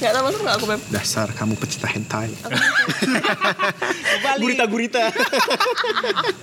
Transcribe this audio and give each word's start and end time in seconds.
Gak 0.00 0.16
tau 0.16 0.24
masuk 0.24 0.40
gak 0.42 0.56
aku 0.56 0.66
Beb? 0.66 0.80
Dasar 0.88 1.28
kamu 1.30 1.60
pecinta 1.60 1.84
hentai. 1.86 2.32
Gurita-gurita. 4.40 5.12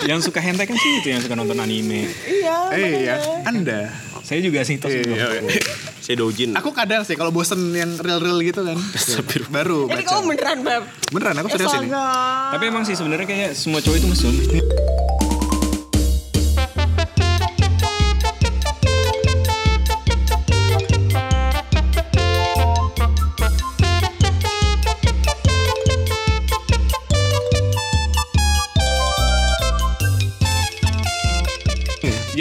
yang 0.06 0.22
suka 0.22 0.38
hentai 0.38 0.70
kan 0.70 0.78
sih 0.78 1.02
itu 1.02 1.10
yang 1.10 1.20
suka 1.20 1.34
nonton 1.34 1.58
anime. 1.58 2.06
Iya 2.24 2.58
Eh 2.70 2.90
iya. 3.02 3.16
Anda. 3.44 3.90
Saya 4.22 4.44
juga 4.44 4.62
sih 4.62 4.78
tos. 4.78 4.94
Iya, 4.94 5.42
iya. 5.42 5.62
Saya 5.98 6.22
dojin. 6.22 6.54
Aku 6.54 6.70
kadang 6.70 7.02
sih 7.02 7.18
kalau 7.18 7.34
bosen 7.34 7.74
yang 7.74 7.98
real-real 7.98 8.38
gitu 8.40 8.62
kan. 8.62 8.78
Baru 9.50 9.90
Jadi 9.90 10.04
baca. 10.04 10.12
kamu 10.14 10.24
beneran 10.30 10.58
Beb? 10.62 10.84
Beneran 11.10 11.36
aku 11.42 11.48
serius 11.50 11.74
ini. 11.82 11.90
Tapi 12.54 12.64
emang 12.64 12.84
sih 12.86 12.94
sebenarnya 12.94 13.26
kayak 13.26 13.52
semua 13.58 13.82
cowok 13.82 13.98
itu 13.98 14.08
mesum. 14.08 14.34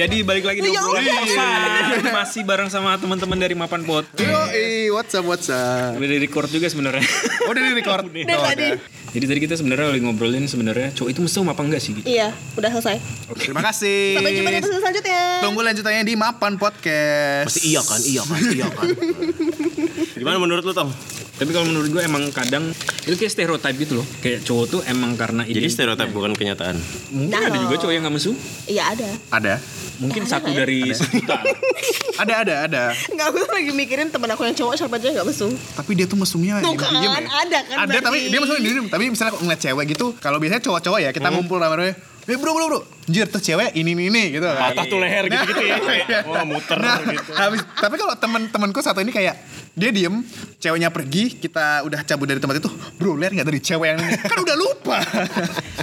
Jadi 0.06 0.23
balik 0.23 0.46
lagi 0.46 0.62
di 0.62 0.70
Ya 0.70 0.78
obrolan 0.78 1.02
Allah. 1.02 1.19
kosan. 1.19 2.15
Masih 2.15 2.42
bareng 2.46 2.70
sama 2.70 2.95
teman-teman 2.95 3.34
dari 3.34 3.59
Mapan 3.59 3.83
Pot. 3.83 4.06
Yo, 4.15 4.38
eh, 4.55 4.87
what's 4.88 5.10
up, 5.12 5.27
what's 5.27 5.51
up? 5.51 5.98
Udah 5.98 6.06
di 6.06 6.23
record 6.23 6.46
juga 6.46 6.70
sebenarnya. 6.70 7.02
Oh, 7.42 7.51
udah 7.51 7.59
di 7.60 7.74
record. 7.74 8.06
Udah 8.06 8.23
Oh, 8.32 8.46
tadi. 8.46 8.70
Jadi 9.10 9.24
tadi 9.27 9.41
kita 9.42 9.59
sebenarnya 9.59 9.91
lagi 9.91 10.06
ngobrolin 10.06 10.46
sebenarnya 10.46 10.95
cowok 10.95 11.10
itu 11.10 11.20
mesum 11.20 11.51
apa 11.51 11.59
enggak 11.59 11.82
sih? 11.82 11.91
Gitu. 11.91 12.06
Iya, 12.06 12.30
udah 12.55 12.70
selesai. 12.70 12.96
Terima 13.34 13.59
kasih. 13.65 14.15
Sampai 14.15 14.32
jumpa 14.38 14.51
di 14.52 14.59
episode 14.62 14.79
selanjutnya. 14.79 15.20
Tunggu 15.42 15.60
lanjutannya 15.65 16.02
di 16.05 16.15
Mapan 16.15 16.54
Podcast. 16.54 17.51
Pasti 17.51 17.60
iya 17.66 17.82
kan, 17.82 17.98
iya 17.98 18.23
kan, 18.23 18.41
iya 18.46 18.66
kan. 18.70 18.87
Gimana 20.23 20.38
menurut 20.38 20.62
lu 20.62 20.70
Tom? 20.70 20.87
Tapi 21.34 21.51
kalau 21.51 21.66
menurut 21.66 21.91
gue 21.91 22.01
emang 22.01 22.30
kadang 22.30 22.70
itu 23.06 23.15
kayak 23.15 23.33
stereotip 23.33 23.74
gitu 23.77 23.92
loh. 23.96 24.06
Kayak 24.19 24.42
cowok 24.42 24.65
tuh 24.69 24.80
emang 24.84 25.15
karena 25.15 25.43
Jadi 25.43 25.62
ide- 25.62 25.71
stereotip 25.71 26.10
bukan 26.10 26.35
kenyataan. 26.35 26.74
Mungkin 27.09 27.38
ada 27.38 27.54
juga 27.57 27.79
cowok 27.79 27.93
yang 27.93 28.02
nggak 28.02 28.15
mesum. 28.15 28.35
Iya 28.66 28.82
ada. 28.90 29.09
Ada. 29.30 29.54
Mungkin 29.96 30.23
Ada 30.23 30.30
satu 30.35 30.46
nggak 30.46 30.52
ya? 30.52 30.60
dari 30.60 30.79
sejuta. 30.93 31.37
Ada, 32.16 32.35
ada, 32.40 32.54
ada. 32.65 32.82
Enggak, 33.13 33.29
aku 33.29 33.45
tuh 33.45 33.52
lagi 33.52 33.71
mikirin 33.71 34.09
temen 34.09 34.24
aku 34.26 34.43
yang 34.43 34.57
cowok 34.57 34.73
siapa 34.74 34.96
aja 34.96 35.04
yang 35.04 35.21
gak 35.21 35.29
mesum. 35.29 35.52
Tapi 35.52 35.93
dia 35.93 36.09
tuh 36.09 36.16
mesumnya 36.16 36.65
Tuh 36.65 36.73
kan, 36.73 36.96
ya. 36.96 37.13
ada 37.13 37.59
kan 37.60 37.76
Ada, 37.85 37.98
tapi 38.01 38.32
dia 38.32 38.40
mesumnya 38.40 38.63
diem 38.65 38.88
Tapi 38.88 39.04
misalnya 39.07 39.37
kok 39.37 39.43
ngeliat 39.45 39.60
cewek 39.60 39.85
gitu, 39.93 40.07
kalau 40.16 40.41
biasanya 40.41 40.65
cowok-cowok 40.65 41.01
ya, 41.04 41.10
kita 41.13 41.29
ngumpul 41.29 41.60
rame-rame. 41.60 41.93
Eh 42.27 42.35
bro, 42.35 42.51
bro, 42.59 42.66
bro. 42.66 42.80
Anjir, 43.07 43.30
tuh 43.30 43.38
cewek 43.38 43.71
ini, 43.79 43.95
ini, 43.95 44.10
ini, 44.10 44.23
gitu. 44.35 44.43
Patah 44.51 44.82
tuh 44.91 44.99
leher 44.99 45.30
gitu-gitu 45.30 45.63
ya. 45.63 45.79
Iya. 45.79 46.19
Wah, 46.27 46.43
muter 46.43 46.74
Nah, 46.74 46.99
gitu. 47.07 47.30
habis, 47.38 47.63
tapi 47.79 47.95
kalau 48.02 48.19
temen-temenku 48.19 48.82
satu 48.82 48.99
ini 48.99 49.15
kayak 49.15 49.38
dia 49.79 49.95
diem, 49.95 50.27
ceweknya 50.59 50.91
pergi, 50.91 51.38
kita 51.38 51.87
udah 51.87 52.02
cabut 52.02 52.27
dari 52.27 52.43
tempat 52.43 52.59
itu, 52.59 52.66
bro 52.99 53.15
lihat 53.15 53.30
nggak 53.30 53.47
dari 53.47 53.60
cewek 53.63 53.88
yang 53.95 53.99
ini? 54.02 54.19
kan 54.32 54.38
udah 54.43 54.57
lupa. 54.59 54.99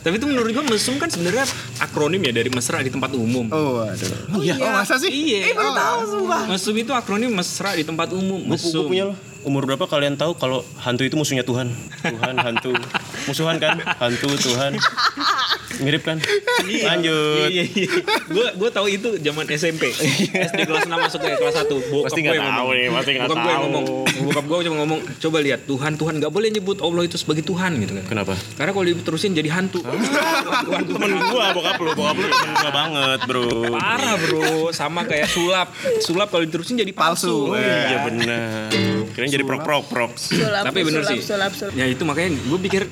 Tapi 0.04 0.20
itu 0.20 0.26
menurut 0.28 0.52
gue 0.52 0.66
mesum 0.68 1.00
kan 1.00 1.08
sebenarnya 1.08 1.48
akronim 1.80 2.20
ya 2.20 2.36
dari 2.36 2.52
mesra 2.52 2.84
di 2.84 2.92
tempat 2.92 3.16
umum. 3.16 3.48
oh, 3.48 3.88
aduh. 3.88 4.44
iya. 4.44 4.60
Oh, 4.60 4.76
masa 4.76 5.00
sih? 5.00 5.08
Iya. 5.08 5.48
Eh, 5.48 5.54
baru 5.56 5.72
tahu 5.72 6.00
sumpah. 6.12 6.44
Mesum 6.52 6.76
itu 6.76 6.92
akronim 6.92 7.32
mesra 7.32 7.72
di 7.72 7.88
tempat 7.88 8.12
umum. 8.12 8.44
Mesum. 8.44 8.84
punya 8.92 9.16
loh. 9.16 9.18
Umur 9.44 9.64
berapa 9.68 9.84
kalian 9.88 10.16
tahu 10.16 10.36
kalau 10.40 10.64
hantu 10.80 11.04
itu 11.08 11.16
musuhnya 11.20 11.44
Tuhan? 11.44 11.72
Tuhan, 12.04 12.36
hantu. 12.40 12.76
Musuhan 13.28 13.60
kan? 13.60 13.76
Hantu, 14.00 14.36
Tuhan. 14.40 14.76
Mirip 15.84 16.04
kan? 16.04 16.18
Lanjut. 16.64 17.48
Iya 17.52 17.64
iya. 17.68 17.90
Gue 18.32 18.48
gue 18.56 18.70
tahu 18.72 18.88
itu 18.88 19.10
zaman 19.20 19.46
SMP. 19.52 19.92
SD 19.92 20.60
kelas 20.64 20.88
6 20.88 20.96
masuk 20.96 21.20
ke 21.20 21.30
kelas 21.36 21.56
1. 21.60 21.92
Bokap 21.92 22.06
Pasti 22.08 22.20
gue 22.24 22.34
nggak 22.34 22.56
tahu 22.56 22.70
nih, 22.74 22.88
pasti 22.90 23.12
nggak 23.14 23.28
Bokap 23.28 23.38
gue 23.38 23.52
tahu. 23.52 23.64
ngomong. 23.68 23.86
Bokap 24.32 24.46
gue 24.48 24.58
cuma 24.64 24.76
ngomong, 24.84 25.00
coba 25.20 25.38
lihat 25.44 25.62
Tuhan 25.68 25.92
Tuhan 26.00 26.14
nggak 26.24 26.32
boleh 26.32 26.50
nyebut 26.50 26.78
Allah 26.80 27.04
itu 27.04 27.18
sebagai 27.20 27.44
Tuhan 27.44 27.72
gitu 27.84 27.94
kan. 28.00 28.06
Kenapa? 28.08 28.34
Karena 28.56 28.72
kalau 28.72 28.86
diterusin 28.88 29.36
jadi 29.36 29.50
hantu. 29.52 29.84
Tuhan 29.84 30.82
Temen 30.84 31.12
gua, 31.32 31.52
bokap 31.52 31.78
lu, 31.82 31.92
bokap 31.98 32.16
lu 32.16 32.28
temen 32.30 32.54
gua 32.56 32.72
banget, 32.72 33.20
bro. 33.28 33.46
Parah 33.76 34.16
bro, 34.16 34.70
sama 34.72 35.04
kayak 35.04 35.28
sulap. 35.28 35.68
Sulap 36.00 36.32
kalau 36.32 36.44
diterusin 36.46 36.80
jadi 36.80 36.94
palsu. 36.96 37.14
Palsu. 37.14 37.54
Oh 37.54 37.58
iya 37.60 38.00
benar. 38.06 38.70
Kirain 39.14 39.30
jadi 39.30 39.46
prok-prok-prok. 39.46 40.18
Sulap, 40.18 40.64
Tapi 40.66 40.80
bener 40.82 41.04
sih. 41.06 41.20
Sulap, 41.22 41.52
sulap. 41.54 41.74
Ya 41.76 41.86
itu 41.86 42.02
makanya 42.08 42.34
gue 42.38 42.60
pikir 42.62 42.84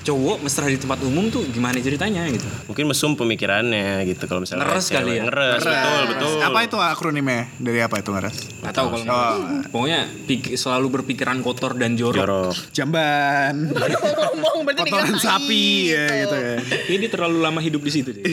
cowok 0.00 0.40
mesra 0.40 0.64
di 0.64 0.74
tempat 0.74 0.98
umum 1.00 1.28
tuh 1.28 1.44
gimana 1.46 1.76
ceritanya 1.76 2.24
gitu. 2.26 2.48
Mungkin 2.66 2.84
mesum 2.86 3.12
pemikirannya 3.14 4.02
gitu 4.06 4.24
kalau 4.24 4.40
misalnya 4.40 4.64
Ngeres 4.64 4.84
cewek. 4.84 4.96
kali 4.96 5.10
ya? 5.12 5.22
Ngeres, 5.24 5.60
betul, 5.62 6.02
betul. 6.08 6.32
Apa 6.42 6.58
itu 6.62 6.76
akronimnya? 6.76 7.42
Dari 7.54 7.80
apa 7.80 7.96
itu 7.96 8.10
ngeres? 8.10 8.36
Gak 8.60 8.72
tahu 8.72 8.86
kalau 8.94 9.08
Oh. 9.10 9.60
pokoknya 9.70 10.00
pik- 10.24 10.54
selalu 10.54 10.86
berpikiran 10.90 11.40
kotor 11.40 11.74
dan 11.74 11.94
jorok. 11.94 12.16
Jorok. 12.16 12.54
Jamban. 12.70 13.54
Ngomong 13.70 14.62
berarti 14.64 14.80
Kotoran 14.86 15.16
sapi 15.16 15.64
ya 15.88 16.04
gitu 16.18 16.36
ya. 16.36 16.54
Ini 16.90 17.06
terlalu 17.06 17.36
lama 17.38 17.58
hidup 17.58 17.80
di 17.80 17.90
situ 17.90 18.10
deh. 18.10 18.24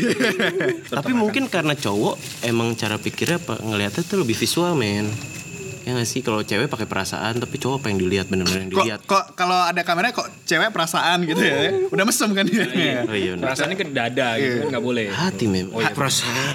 Tapi 0.87 1.11
mungkin 1.11 1.47
karena 1.47 1.73
cowok 1.73 2.15
emang 2.41 2.73
cara 2.73 2.95
pikirnya 2.95 3.37
apa 3.37 3.59
ngelihatnya 3.59 4.03
tuh 4.03 4.21
lebih 4.21 4.33
visual, 4.33 4.73
men. 4.73 5.11
Ya 5.87 5.95
gak 5.95 6.03
sih 6.05 6.19
kalau 6.19 6.43
cewek 6.43 6.67
pakai 6.67 6.83
perasaan 6.83 7.39
tapi 7.39 7.55
cowok 7.55 7.79
apa 7.79 7.87
yang 7.87 7.97
dilihat 7.97 8.27
bener-bener 8.27 8.59
yang 8.61 8.71
dilihat. 8.75 8.99
kok 9.01 9.23
kalau 9.33 9.55
ada 9.55 9.79
kamera 9.81 10.11
kok 10.11 10.27
cewek 10.43 10.67
perasaan 10.67 11.23
gitu 11.23 11.39
ya? 11.39 11.87
Udah 11.87 12.03
mesem 12.03 12.27
kan 12.29 12.43
dia? 12.43 12.67
Oh 13.07 13.15
iya 13.15 13.31
bener. 13.33 13.43
Perasaannya 13.47 13.77
ke 13.77 13.85
dada 13.87 14.35
gitu 14.35 14.55
kan 14.59 14.67
nggak 14.67 14.83
boleh. 14.83 15.07
Hati 15.07 15.47
men. 15.47 15.71
Oh 15.71 15.79
iya. 15.79 15.95
perasaan. 15.95 16.53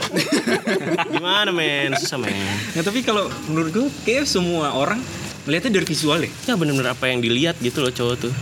Gimana 1.16 1.48
men? 1.48 1.96
Susah 1.96 2.20
men. 2.20 2.36
Nah, 2.76 2.82
tapi 2.82 3.00
kalau 3.00 3.32
menurut 3.48 3.72
gue 3.72 3.86
kayak 4.04 4.28
semua 4.28 4.68
orang 4.70 5.00
melihatnya 5.42 5.72
dari 5.74 5.86
visual 5.86 6.20
deh. 6.20 6.32
Ya 6.44 6.52
bener-bener 6.52 6.92
apa 6.92 7.04
yang 7.08 7.24
dilihat 7.24 7.56
gitu 7.58 7.80
loh 7.80 7.88
cowok 7.88 8.16
tuh. 8.20 8.32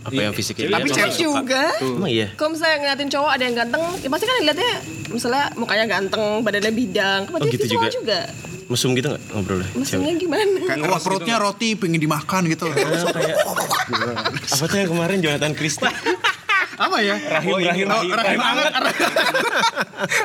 Apa 0.00 0.16
Iya. 0.16 0.24
yang 0.24 0.32
fisiknya 0.32 0.72
Tapi 0.72 0.88
cewek 0.88 1.16
juga. 1.20 1.64
Emang 1.78 2.08
iya. 2.08 2.32
Kalau 2.32 2.56
misalnya 2.56 2.76
ngeliatin 2.80 3.12
cowok 3.12 3.30
ada 3.30 3.44
yang 3.44 3.52
ganteng, 3.54 3.84
ya 4.00 4.08
pasti 4.08 4.24
kan 4.24 4.36
lihatnya 4.40 4.72
misalnya 5.10 5.44
mukanya 5.52 5.84
ganteng, 5.86 6.40
badannya 6.40 6.72
bidang. 6.72 7.20
Kan 7.28 7.36
Oh, 7.36 7.44
gitu 7.44 7.68
visual 7.68 7.84
juga. 7.84 7.92
juga. 7.92 8.20
Mesum 8.70 8.94
gitu 8.94 9.10
gak 9.10 9.22
ngobrolnya? 9.34 9.66
Maksudnya 9.74 10.14
gimana? 10.14 10.46
Kayak 10.62 10.86
wah 10.86 11.00
perutnya 11.02 11.36
roti 11.42 11.74
pengen 11.74 11.98
dimakan 11.98 12.46
gitu. 12.46 12.70
kayak 12.70 13.34
apa 14.46 14.64
tuh 14.64 14.76
yang 14.78 14.90
kemarin 14.94 15.18
Jonathan 15.18 15.52
Christie 15.58 15.90
apa 16.80 16.96
ya? 17.04 17.12
Rahim, 17.20 17.60
rahim, 17.60 17.86
Oh, 17.92 18.00
rahim. 18.00 18.16
rahim 18.16 18.40
anget. 18.40 18.72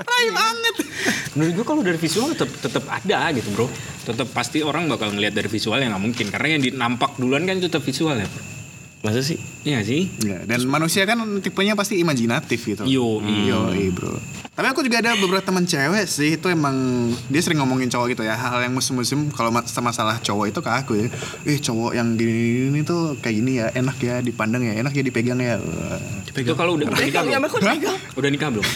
rahim 0.07 0.35
anget. 0.39 0.75
Menurut 1.35 1.51
gue 1.51 1.65
kalau 1.67 1.81
dari 1.83 1.99
visual 1.99 2.31
tetap 2.31 2.47
tetap 2.63 2.83
ada 2.87 3.27
gitu 3.35 3.51
bro. 3.51 3.67
Tetap 4.07 4.31
pasti 4.31 4.63
orang 4.63 4.87
bakal 4.87 5.11
ngelihat 5.11 5.35
dari 5.35 5.51
visual 5.51 5.75
yang 5.83 5.91
nggak 5.91 6.03
mungkin 6.07 6.25
karena 6.31 6.55
yang 6.55 6.61
nampak 6.79 7.19
duluan 7.19 7.43
kan 7.43 7.59
tetap 7.59 7.83
visual 7.83 8.15
ya. 8.15 8.23
Bro. 8.23 8.54
Masa 9.05 9.21
sih 9.21 9.37
Iya 9.65 9.81
sih. 9.81 10.09
Ya, 10.21 10.45
dan 10.45 10.61
manusia 10.69 11.05
kan 11.09 11.17
tipenya 11.41 11.73
pasti 11.73 11.97
imajinatif 11.97 12.61
gitu. 12.61 12.85
Yo, 12.85 13.17
Yo, 13.21 13.65
bro. 13.89 14.13
Tapi 14.55 14.71
aku 14.71 14.85
juga 14.85 15.01
ada 15.03 15.17
beberapa 15.17 15.41
teman 15.43 15.65
cewek 15.65 16.05
sih 16.07 16.37
itu 16.37 16.47
emang 16.47 16.71
dia 17.27 17.41
sering 17.43 17.59
ngomongin 17.59 17.91
cowok 17.91 18.15
gitu 18.15 18.23
ya 18.23 18.37
hal 18.37 18.63
yang 18.63 18.71
musim-musim 18.71 19.27
kalau 19.33 19.51
ma- 19.51 19.65
masalah 19.65 20.15
cowok 20.21 20.45
itu 20.53 20.59
ke 20.61 20.71
aku 20.71 20.91
ya. 20.95 21.05
Eh 21.43 21.57
cowok 21.59 21.91
yang 21.91 22.13
gini, 22.15 22.71
ini 22.71 22.85
tuh 22.85 23.17
kayak 23.19 23.35
gini 23.41 23.51
ya 23.59 23.67
enak 23.73 23.97
ya 23.99 24.21
dipandang 24.21 24.63
ya 24.63 24.79
enak 24.79 24.95
ya 24.95 25.03
dipegang 25.03 25.41
ya. 25.41 25.57
Itu 26.31 26.55
kalau 26.55 26.77
udah, 26.79 26.87
udah 26.87 27.03
nikah 27.03 27.21
belum? 27.25 27.41
dipegang. 27.41 27.97
Udah 28.15 28.29
nikah 28.31 28.49
belum? 28.53 28.67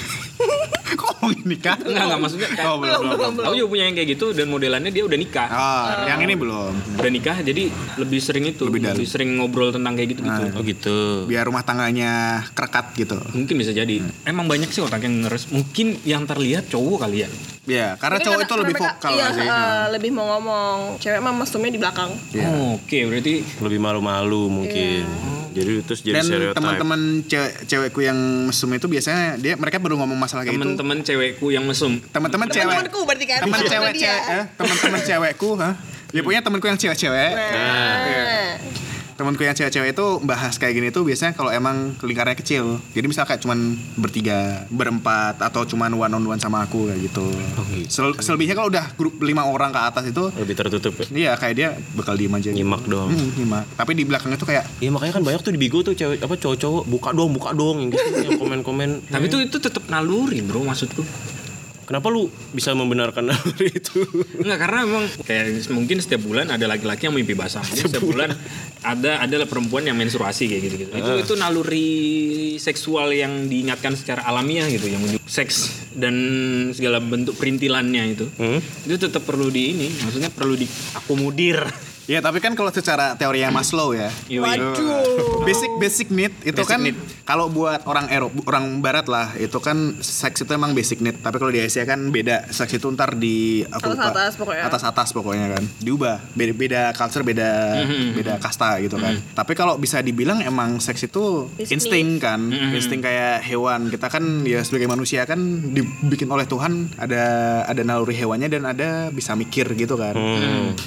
Ngomongin 1.20 1.46
nikah? 1.46 1.76
Enggak, 1.84 2.04
enggak 2.08 2.20
maksudnya 2.24 2.50
kayak, 2.56 2.68
Oh, 2.72 2.76
belum, 2.80 3.02
belum, 3.12 3.34
Aku 3.44 3.56
juga 3.60 3.70
punya 3.76 3.84
yang 3.92 3.96
kayak 4.00 4.10
gitu 4.16 4.26
dan 4.32 4.46
modelannya 4.48 4.92
dia 4.96 5.04
udah 5.04 5.18
nikah. 5.20 5.50
Oh, 5.52 5.86
yang 6.08 6.20
ini 6.24 6.36
belum. 6.40 6.72
Udah 6.96 7.12
nikah 7.12 7.38
jadi 7.44 7.64
lebih 8.00 8.20
sering 8.24 8.46
itu, 8.48 8.64
Lebih 8.72 8.82
lebih, 8.88 9.04
sering 9.04 9.36
ngobrol 9.36 9.76
tentang 9.76 10.00
kayak 10.00 10.16
gitu-gitu. 10.16 10.44
oh 10.56 10.64
gitu 10.64 10.98
Biar 11.28 11.44
rumah 11.44 11.68
tangganya 11.68 12.44
kerekat 12.56 12.96
gitu. 12.96 13.20
Mungkin 13.36 13.56
bisa 13.60 13.76
jadi. 13.76 14.00
Emang 14.24 14.48
banyak 14.48 14.72
sih 14.72 14.80
orang 14.80 15.04
yang 15.04 15.16
ngeres. 15.28 15.52
Mungkin 15.52 16.00
yang 16.08 16.24
terlihat 16.24 16.72
cowok 16.72 17.04
kali 17.04 17.28
ya. 17.28 17.30
Ya, 17.70 17.94
karena 17.96 18.18
Mungkin 18.18 18.26
cowok 18.26 18.36
karena- 18.36 18.50
itu 18.50 18.56
lebih 18.58 18.74
mereka- 18.74 18.90
vokal 18.92 19.12
iya, 19.14 19.26
sih. 19.30 19.46
eh, 19.46 19.86
lebih 19.94 20.10
mau 20.12 20.26
ngomong. 20.28 20.78
Cewek 20.98 21.20
mah 21.20 21.34
mesumnya 21.36 21.70
di 21.70 21.80
belakang. 21.80 22.12
Iya. 22.32 22.48
Oh, 22.50 22.76
Oke, 22.76 23.00
berarti 23.06 23.34
lebih 23.62 23.78
malu-malu 23.78 24.42
mungkin 24.50 25.06
jadi 25.50 25.82
terus 25.82 26.02
jadi 26.02 26.16
Dan 26.16 26.26
stereotype 26.26 26.58
teman-teman 26.58 27.00
cewek 27.24 27.52
cewekku 27.66 28.00
yang 28.00 28.18
mesum 28.46 28.70
itu 28.72 28.86
biasanya 28.86 29.36
dia 29.36 29.54
mereka 29.54 29.78
baru 29.78 29.98
ngomong 29.98 30.16
masalah 30.16 30.42
kayak 30.42 30.56
itu. 30.56 30.64
teman-teman 30.64 30.98
cewekku 31.00 31.46
yang 31.50 31.64
mesum. 31.64 32.02
Teman-teman 32.08 32.48
cewek. 32.48 32.66
Teman-temanku 32.66 33.00
berarti 33.04 33.26
kan. 33.26 33.40
Teman 33.44 33.60
cewek 33.60 33.94
cewek, 33.96 34.22
eh, 34.28 34.44
teman-teman 34.56 35.00
cewekku, 35.04 35.50
ha? 35.56 35.70
Ya 36.10 36.22
punya 36.22 36.42
temanku 36.42 36.66
yang 36.66 36.74
cewek-cewek. 36.76 37.32
Nah. 37.32 37.94
Temanku 39.20 39.44
yang 39.44 39.52
cewek-cewek 39.52 39.92
itu 39.92 40.06
bahas 40.24 40.56
kayak 40.56 40.74
gini 40.74 40.88
tuh 40.90 41.04
biasanya 41.04 41.36
kalau 41.36 41.52
emang 41.52 41.92
lingkarannya 42.00 42.40
kecil. 42.40 42.80
Jadi 42.90 43.04
misal 43.04 43.28
kayak 43.28 43.44
cuman 43.44 43.60
bertiga, 43.94 44.64
berempat 44.72 45.44
atau 45.44 45.68
cuman 45.68 45.92
one 45.92 46.08
on 46.10 46.24
one 46.26 46.40
sama 46.40 46.64
aku 46.64 46.88
kayak 46.88 47.04
gitu. 47.04 47.28
gitu. 47.76 47.92
Sel- 47.92 48.16
selebihnya 48.16 48.56
kalau 48.56 48.72
udah 48.72 48.96
grup 48.96 49.20
lima 49.20 49.44
orang 49.44 49.70
ke 49.70 49.82
atas 49.82 50.08
itu 50.08 50.32
lebih 50.32 50.56
tertutup 50.56 50.96
ya 50.96 51.06
Iya 51.12 51.32
kayak 51.36 51.54
dia 51.54 51.70
bakal 51.94 52.16
diem 52.16 52.32
aja 52.32 52.48
gitu. 52.48 52.58
nyimak 52.58 52.88
doang 52.88 53.12
Hmm, 53.12 53.28
nyimak. 53.36 53.68
Tapi 53.76 53.92
di 53.92 54.04
belakangnya 54.08 54.40
tuh 54.40 54.48
kayak 54.48 54.64
Iya 54.80 54.90
makanya 54.90 55.20
kan 55.20 55.24
banyak 55.26 55.42
tuh 55.44 55.52
di 55.52 55.60
Bigo 55.60 55.84
tuh 55.84 55.92
cewek 55.92 56.24
apa 56.24 56.40
cowok-cowok 56.40 56.84
buka 56.88 57.10
dong 57.12 57.36
buka 57.36 57.52
dong 57.52 57.76
yang 57.78 57.90
gitu 57.92 58.08
yang 58.24 58.40
komen-komen 58.40 58.90
Tapi 59.04 59.28
itu 59.28 59.38
itu 59.42 59.58
tetap 59.60 59.84
naluri, 59.92 60.40
Bro, 60.40 60.64
maksudku. 60.64 61.04
Kenapa 61.90 62.14
lu 62.14 62.30
bisa 62.54 62.70
membenarkan 62.78 63.34
naluri 63.34 63.74
itu? 63.82 64.06
Enggak 64.38 64.62
karena 64.62 64.86
memang 64.86 65.06
kayak 65.26 65.74
mungkin 65.74 65.98
setiap 65.98 66.22
bulan 66.22 66.54
ada 66.54 66.70
laki-laki 66.70 67.10
yang 67.10 67.18
mimpi 67.18 67.34
basah. 67.34 67.66
Mungkin 67.66 67.90
setiap 67.90 68.06
bulan 68.06 68.30
ada 68.86 69.26
ada 69.26 69.42
perempuan 69.50 69.90
yang 69.90 69.98
menstruasi 69.98 70.46
kayak 70.54 70.62
gitu 70.70 70.76
gitu. 70.86 70.92
Itu 70.94 71.12
itu 71.18 71.34
naluri 71.34 71.90
seksual 72.62 73.10
yang 73.18 73.50
diingatkan 73.50 73.98
secara 73.98 74.22
alamiah 74.30 74.70
gitu 74.70 74.86
yang 74.86 75.02
menunjuk 75.02 75.26
seks 75.26 75.90
dan 75.98 76.14
segala 76.78 77.02
bentuk 77.02 77.34
perintilannya 77.42 78.04
itu. 78.14 78.30
Hmm? 78.38 78.62
Itu 78.86 79.10
tetap 79.10 79.26
perlu 79.26 79.50
di 79.50 79.74
ini, 79.74 79.90
maksudnya 79.90 80.30
perlu 80.30 80.54
diakomodir. 80.62 81.66
Ya 82.10 82.26
tapi 82.26 82.42
kan 82.42 82.58
kalau 82.58 82.74
secara 82.74 83.14
teorinya 83.14 83.54
Maslow 83.54 83.94
ya 83.94 84.10
Yoi. 84.26 84.58
Basic 85.46 85.70
basic 85.78 86.08
need 86.10 86.34
itu 86.42 86.58
Basic 86.58 86.66
kan 86.66 86.82
kalau 87.22 87.46
buat 87.48 87.86
orang 87.86 88.10
Eropa 88.10 88.42
orang 88.50 88.82
Barat 88.82 89.06
lah 89.06 89.38
itu 89.38 89.54
kan 89.62 89.78
seks 90.00 90.42
itu 90.42 90.50
emang 90.50 90.74
basic 90.74 90.98
need 91.00 91.22
tapi 91.22 91.38
kalau 91.38 91.54
di 91.54 91.62
Asia 91.62 91.86
kan 91.86 92.10
beda 92.10 92.50
seks 92.50 92.74
itu 92.74 92.90
ntar 92.90 93.14
di 93.14 93.62
aku 93.64 93.94
lupa. 93.94 94.10
Atas-atas 94.10 94.34
pokoknya. 94.34 94.64
atas 94.66 94.82
atas 94.82 95.10
pokoknya 95.14 95.48
kan 95.52 95.64
diubah 95.78 96.18
beda 96.34 96.54
beda 96.56 96.82
culture 96.94 97.22
beda 97.22 97.50
Mhm. 97.86 98.18
beda 98.18 98.34
kasta 98.42 98.82
gitu 98.82 98.98
kan 98.98 99.14
tapi 99.38 99.54
kalau 99.54 99.78
bisa 99.78 100.02
dibilang 100.02 100.42
emang 100.42 100.82
seks 100.82 101.06
itu 101.06 101.46
Basic 101.54 101.78
insting 101.78 102.18
kan 102.18 102.42
Mhm. 102.42 102.74
insting 102.74 103.06
kayak 103.06 103.46
hewan 103.46 103.94
kita 103.94 104.10
kan 104.10 104.24
ya 104.42 104.66
sebagai 104.66 104.90
manusia 104.90 105.22
kan 105.24 105.38
dibikin 105.70 106.26
oleh 106.26 106.50
Tuhan 106.50 106.90
ada 106.98 107.22
ada 107.64 107.82
naluri 107.86 108.18
hewannya 108.18 108.50
dan 108.50 108.66
ada 108.66 108.90
bisa 109.10 109.38
mikir 109.38 109.70
gitu 109.76 109.94
kan 109.94 110.18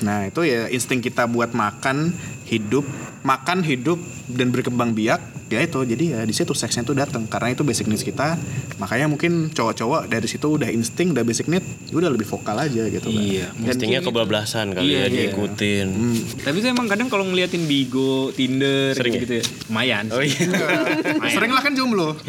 nah 0.02 0.26
itu 0.26 0.42
ya 0.42 0.66
insting 0.66 0.98
kita 0.98 1.11
buat 1.14 1.52
makan 1.52 2.10
hidup 2.48 2.84
makan 3.22 3.62
hidup 3.62 3.96
dan 4.26 4.50
berkembang 4.50 4.92
biak 4.92 5.20
ya 5.46 5.60
itu 5.60 5.84
jadi 5.84 6.04
ya 6.16 6.20
di 6.24 6.32
situ 6.32 6.56
seksnya 6.56 6.80
tuh 6.80 6.96
datang 6.96 7.28
karena 7.28 7.52
itu 7.52 7.60
basic 7.60 7.84
needs 7.84 8.00
kita 8.00 8.40
makanya 8.80 9.04
mungkin 9.04 9.52
cowok-cowok 9.52 10.08
dari 10.08 10.24
situ 10.24 10.48
udah 10.48 10.72
insting 10.72 11.12
udah 11.12 11.20
basic 11.20 11.44
need 11.44 11.60
udah 11.92 12.08
lebih 12.08 12.24
vokal 12.24 12.56
aja 12.56 12.88
gitu 12.88 13.04
kan 13.04 13.20
Iya, 13.22 13.46
Instingnya 13.60 14.00
kebablasan 14.00 14.72
kali 14.72 14.88
Iya, 14.88 14.96
ya 14.96 15.04
iya. 15.04 15.28
diikutin. 15.28 15.88
Tapi 16.40 16.56
itu 16.56 16.66
emang 16.72 16.88
kadang 16.88 17.12
kalau 17.12 17.28
ngeliatin 17.28 17.68
Bigo, 17.68 18.32
Tinder 18.32 18.96
Sering 18.96 19.12
ya? 19.12 19.20
gitu 19.20 19.34
ya. 19.38 19.44
Lumayan. 19.68 20.04
Oh 20.08 20.24
iya. 20.24 20.40
Sering 21.36 21.52
lah 21.52 21.60
kan 21.60 21.76
jomblo 21.76 22.16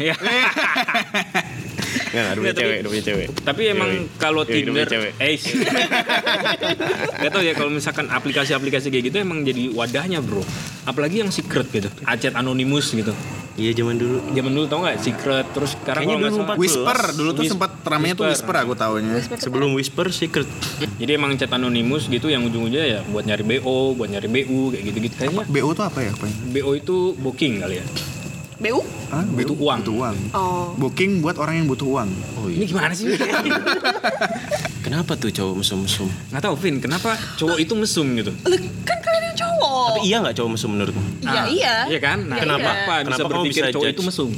Iya. 2.14 2.22
Nggak, 2.22 2.30
ada 2.30 2.38
punya 2.38 2.54
cewek, 2.54 2.76
ada 2.78 2.88
punya 2.88 3.04
cewek. 3.04 3.26
Tapi 3.42 3.62
emang 3.66 3.90
Yoi. 3.90 4.06
kalau 4.16 4.42
punya 4.42 4.54
Tinder, 4.56 4.86
cewek. 4.86 5.10
eh, 5.18 5.34
gak 7.18 7.30
tau 7.30 7.42
ya 7.42 7.52
kalau 7.52 7.70
misalkan 7.70 8.06
aplikasi-aplikasi 8.06 8.88
kayak 8.88 9.04
gitu 9.10 9.16
emang 9.18 9.42
jadi 9.42 9.70
wadahnya 9.70 10.22
bro. 10.22 10.42
Apalagi 10.84 11.20
yang 11.20 11.32
secret 11.32 11.66
gitu, 11.70 11.88
acet 12.04 12.32
anonimus 12.32 12.92
gitu. 12.92 13.10
Iya 13.54 13.70
zaman 13.72 13.94
dulu. 13.96 14.18
Zaman 14.30 14.50
dulu 14.52 14.66
tau 14.66 14.82
nggak 14.82 14.98
secret, 14.98 15.46
terus 15.50 15.74
sekarang 15.74 16.02
Kayaknya 16.04 16.18
kalau 16.20 16.34
2014. 16.34 16.42
salah- 16.44 16.58
Whisper 16.58 16.98
dulu 17.14 17.30
tuh 17.32 17.44
sempat 17.46 17.70
ramenya 17.80 18.14
tuh 18.14 18.26
Whisper. 18.26 18.54
Aku 18.56 18.74
taunya 18.74 19.14
Sebelum 19.36 19.70
Whisper 19.72 20.06
Secret. 20.10 20.48
Jadi 20.96 21.10
emang 21.10 21.34
chat 21.34 21.50
anonimus 21.50 22.06
gitu 22.06 22.26
yang 22.26 22.42
ujung-ujungnya 22.42 22.84
ya 22.84 23.00
buat 23.06 23.22
nyari 23.22 23.42
BO, 23.44 23.94
buat 23.94 24.10
nyari 24.10 24.26
BU 24.26 24.74
kayak 24.74 24.84
gitu-gitu 24.84 25.14
kayaknya. 25.16 25.46
BO 25.46 25.70
tuh 25.70 25.84
apa 25.84 25.98
ya 26.00 26.10
apa 26.10 26.24
ya? 26.26 26.34
BO 26.52 26.70
itu 26.74 26.96
booking 27.16 27.62
kali 27.62 27.78
ya. 27.78 27.86
BU? 28.64 28.80
Hah? 29.10 29.24
Butuh 29.26 29.52
uang. 29.54 29.78
Butuh 29.78 29.94
uang. 29.94 30.16
Oh. 30.32 30.72
Booking 30.76 31.20
buat 31.20 31.36
orang 31.36 31.60
yang 31.60 31.66
butuh 31.66 31.84
uang. 31.86 32.08
Oh 32.34 32.46
Ini 32.46 32.58
iya. 32.58 32.66
gimana 32.66 32.92
sih? 32.92 33.06
Kenapa 34.84 35.12
tuh 35.14 35.28
cowok 35.28 35.54
mesum-mesum? 35.56 36.08
Nggak 36.28 36.42
tahu 36.42 36.54
Vin, 36.56 36.76
kenapa 36.78 37.16
cowok 37.34 37.56
itu 37.58 37.72
mesum 37.74 38.06
gitu? 38.14 38.32
Kan 38.84 38.98
kalian 38.98 39.22
yang 39.26 39.36
cowok. 39.38 39.86
Tapi 39.90 40.00
iya 40.04 40.16
nggak 40.20 40.34
cowok 40.34 40.50
mesum 40.50 40.70
menurutmu? 40.70 41.02
Iya, 41.20 41.32
Ah, 41.34 41.46
iya. 41.46 41.74
Iya 41.86 42.00
kan? 42.00 42.18
Nah, 42.22 42.36
Iya, 42.36 42.42
kenapa? 42.42 42.60
iya. 42.62 42.72
Apa 42.78 42.94
bisa 42.94 43.04
Kenapa 43.06 43.20
kamu 43.22 43.32
berpikir 43.38 43.62
bisa 43.62 43.72
cowok 43.72 43.84
judge? 43.84 43.94
itu 43.94 44.02
mesum? 44.02 44.30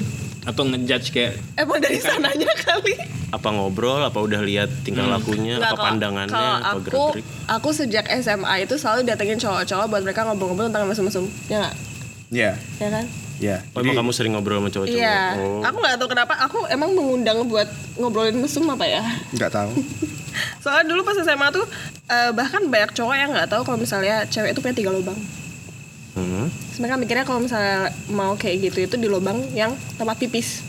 Atau 0.44 0.62
ngejudge 0.64 1.06
kayak 1.10 1.32
Emang 1.56 1.78
dari 1.80 1.98
sananya 1.98 2.52
kali. 2.56 2.94
Apa 3.28 3.48
ngobrol? 3.50 3.98
Apa 4.00 4.18
udah 4.20 4.40
lihat 4.40 4.70
tingkah 4.80 5.02
lakunya? 5.04 5.58
Nggak, 5.58 5.66
apa 5.66 5.74
kalau- 5.74 5.86
pandangannya? 5.88 6.30
Kalau 6.32 6.52
apa 6.54 6.68
aku, 6.68 6.78
gerak-gerik? 6.84 7.24
aku 7.48 7.68
sejak 7.72 8.04
SMA 8.16 8.54
itu 8.60 8.74
selalu 8.76 9.00
datengin 9.02 9.36
cowok-cowok 9.36 9.86
buat 9.88 10.02
mereka 10.02 10.20
ngobrol-ngobrol 10.24 10.70
tentang 10.70 10.86
mesum-mesum. 10.86 11.26
Ya 11.48 11.58
nggak? 11.60 11.74
Iya. 12.28 12.50
Ya 12.78 12.88
kan? 12.92 13.04
Iya. 13.36 13.60
Oh, 13.76 13.84
emang 13.84 14.00
kamu 14.00 14.10
sering 14.16 14.32
ngobrol 14.32 14.58
sama 14.60 14.72
cowok-cowok? 14.72 14.96
Iya. 14.96 15.20
Oh. 15.36 15.60
Aku 15.60 15.76
nggak 15.76 15.96
tahu 16.00 16.08
kenapa. 16.08 16.34
Aku 16.48 16.58
emang 16.72 16.90
mengundang 16.96 17.44
buat 17.44 17.68
ngobrolin 18.00 18.36
mesum 18.40 18.64
apa 18.72 18.88
ya? 18.88 19.04
nggak 19.36 19.52
tahu. 19.52 19.72
Soalnya 20.64 20.84
dulu 20.88 21.04
pas 21.04 21.16
SMA 21.20 21.48
tuh 21.52 21.64
eh, 22.08 22.30
bahkan 22.32 22.64
banyak 22.68 22.96
cowok 22.96 23.14
yang 23.16 23.30
nggak 23.32 23.48
tahu 23.48 23.62
kalau 23.64 23.78
misalnya 23.80 24.24
cewek 24.28 24.56
itu 24.56 24.60
punya 24.64 24.76
tiga 24.76 24.90
lubang. 24.92 25.16
Hmm. 26.16 26.48
Mereka 26.80 26.96
mikirnya 26.96 27.24
kalau 27.28 27.44
misalnya 27.44 27.92
mau 28.08 28.32
kayak 28.40 28.72
gitu 28.72 28.88
itu 28.88 28.96
di 28.96 29.08
lubang 29.08 29.36
yang 29.52 29.76
tempat 30.00 30.16
pipis. 30.16 30.64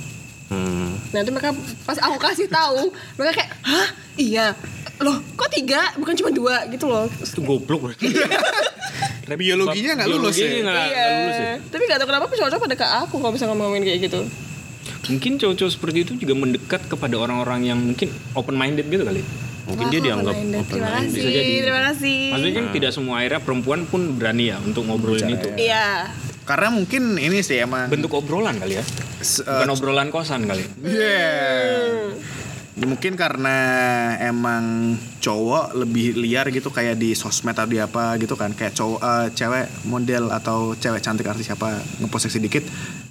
Hmm. 0.52 0.96
Nah 1.16 1.20
itu 1.24 1.32
mereka 1.32 1.56
pas 1.88 2.00
aku 2.00 2.20
kasih 2.20 2.48
tahu 2.52 2.92
mereka 3.16 3.44
kayak 3.44 3.52
hah 3.64 3.90
iya 4.20 4.56
loh 5.00 5.18
kok 5.34 5.50
tiga 5.50 5.94
bukan 5.96 6.14
cuma 6.16 6.30
dua 6.30 6.56
gitu 6.68 6.86
loh. 6.86 7.06
itu 7.06 7.40
goblok. 7.40 7.94
Biologinya 9.28 9.92
nggak 9.94 10.08
lulus 10.08 10.34
ya? 10.34 10.48
Biologinya 10.48 10.62
nggak 10.64 10.86
nggak 10.88 10.88
Iya. 10.88 11.06
lulus 11.14 11.38
ya. 11.38 11.54
Tapi 11.68 11.84
gak 11.86 11.98
tahu 12.00 12.08
kenapa 12.08 12.26
cowok-cowok 12.28 12.64
pada 12.64 12.76
ke 12.76 12.88
aku 13.04 13.16
kalau 13.18 13.34
bisa 13.36 13.46
ngomongin 13.46 13.84
kayak 13.84 14.00
gitu. 14.04 14.20
Mungkin 15.08 15.32
cowok-cowok 15.38 15.72
seperti 15.72 15.98
itu 16.02 16.12
juga 16.16 16.34
mendekat 16.34 16.82
kepada 16.88 17.16
orang-orang 17.16 17.60
yang 17.66 17.80
mungkin 17.80 18.08
open 18.34 18.56
minded 18.56 18.88
gitu 18.88 19.04
kali. 19.04 19.22
Mungkin 19.68 19.84
Wah, 19.84 19.92
dia 19.92 20.02
dianggap 20.02 20.32
open 20.32 20.48
Terima 20.48 20.64
minded. 20.64 20.96
kasih, 21.04 21.12
Bisa 21.12 21.30
jadi. 21.30 21.54
terima 21.60 21.82
kasih. 21.92 22.20
Maksudnya 22.32 22.56
kan 22.56 22.66
tidak 22.72 22.92
semua 22.96 23.16
akhirnya 23.20 23.42
perempuan 23.44 23.80
pun 23.84 24.02
berani 24.16 24.46
ya 24.48 24.58
untuk 24.64 24.82
ngobrolin 24.88 25.28
itu. 25.30 25.50
Iya. 25.60 26.08
Karena 26.48 26.72
mungkin 26.72 27.20
ini 27.20 27.44
sih 27.44 27.60
emang. 27.60 27.92
Bentuk 27.92 28.16
obrolan 28.16 28.56
kali 28.56 28.80
ya. 28.80 28.84
Bukan 29.20 29.68
eh, 29.68 29.76
obrolan 29.76 30.08
kosan 30.08 30.48
kali. 30.48 30.64
Iya. 30.80 31.28
Mungkin 32.78 33.18
karena 33.18 33.58
emang 34.22 34.94
cowok 35.18 35.74
lebih 35.74 36.14
liar 36.14 36.46
gitu 36.54 36.70
kayak 36.70 37.02
di 37.02 37.18
sosmed 37.18 37.58
atau 37.58 37.66
di 37.66 37.82
apa 37.82 38.14
gitu 38.22 38.38
kan. 38.38 38.54
Kayak 38.54 38.78
cowok 38.78 39.02
eh, 39.02 39.28
cewek 39.34 39.66
model 39.90 40.30
atau 40.30 40.78
cewek 40.78 41.02
cantik 41.02 41.26
artis 41.26 41.50
siapa 41.50 41.82
ngepost 41.98 42.30
seksi 42.30 42.38
dikit 42.38 42.64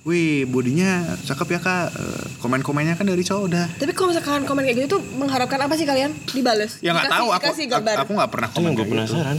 wih 0.06 0.46
bodinya 0.46 1.18
cakep 1.26 1.58
ya 1.58 1.60
kak 1.60 1.86
Eh, 1.96 2.24
komen-komennya 2.38 2.94
kan 2.94 3.08
dari 3.08 3.24
cowok 3.24 3.42
udah 3.48 3.66
Tapi 3.80 3.92
kalau 3.96 4.12
misalkan 4.12 4.44
komen 4.44 4.62
kayak 4.68 4.76
gitu 4.84 4.98
tuh 4.98 5.02
mengharapkan 5.16 5.58
apa 5.58 5.74
sih 5.74 5.88
kalian? 5.88 6.12
Dibales? 6.30 6.78
ya 6.84 6.92
nggak 6.92 7.08
tahu 7.08 7.28
aku 7.32 7.50
gambar. 7.66 7.96
aku 8.04 8.10
nggak 8.14 8.30
pernah 8.30 8.48
komen 8.52 8.70
gue 8.76 8.84
gitu. 8.84 8.92
penasaran. 8.94 9.36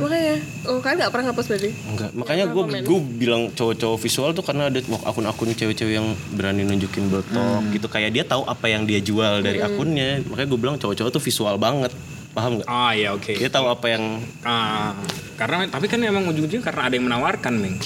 Makanya, 0.00 0.34
oh 0.66 0.78
kalian 0.80 0.96
nggak 1.04 1.12
pernah 1.12 1.24
ngepost 1.30 1.48
berarti? 1.52 1.70
Enggak, 1.86 2.10
makanya 2.16 2.44
gue 2.48 2.62
gue 2.82 3.00
bilang 3.20 3.42
cowok-cowok 3.52 3.98
visual 4.00 4.30
tuh 4.32 4.44
karena 4.46 4.72
ada 4.72 4.80
akun-akun 5.06 5.52
cewek-cewek 5.54 5.94
yang 6.00 6.08
berani 6.34 6.64
nunjukin 6.64 7.12
botok 7.12 7.60
gitu 7.70 7.86
kayak 7.86 8.10
dia 8.16 8.24
tahu 8.24 8.42
apa 8.48 8.66
yang 8.66 8.88
dia 8.88 8.98
jual 8.98 9.44
dari 9.44 9.60
akunnya. 9.60 10.24
Makanya 10.26 10.48
gue 10.48 10.58
bilang 10.58 10.76
cowok-cowok 10.80 11.10
tuh 11.12 11.22
visual 11.22 11.54
banget. 11.60 11.92
Paham 12.32 12.58
nggak? 12.58 12.66
Ah 12.66 12.92
ya 12.96 13.14
oke. 13.14 13.36
Dia 13.36 13.50
tahu 13.52 13.68
apa 13.68 13.86
yang 13.92 14.04
Ah, 14.42 14.96
karena 15.36 15.68
tapi 15.68 15.86
kan 15.86 16.00
emang 16.00 16.24
ujung-ujungnya 16.26 16.64
karena 16.64 16.88
ada 16.88 16.94
yang 16.96 17.06
menawarkan, 17.06 17.54
Meng. 17.60 17.76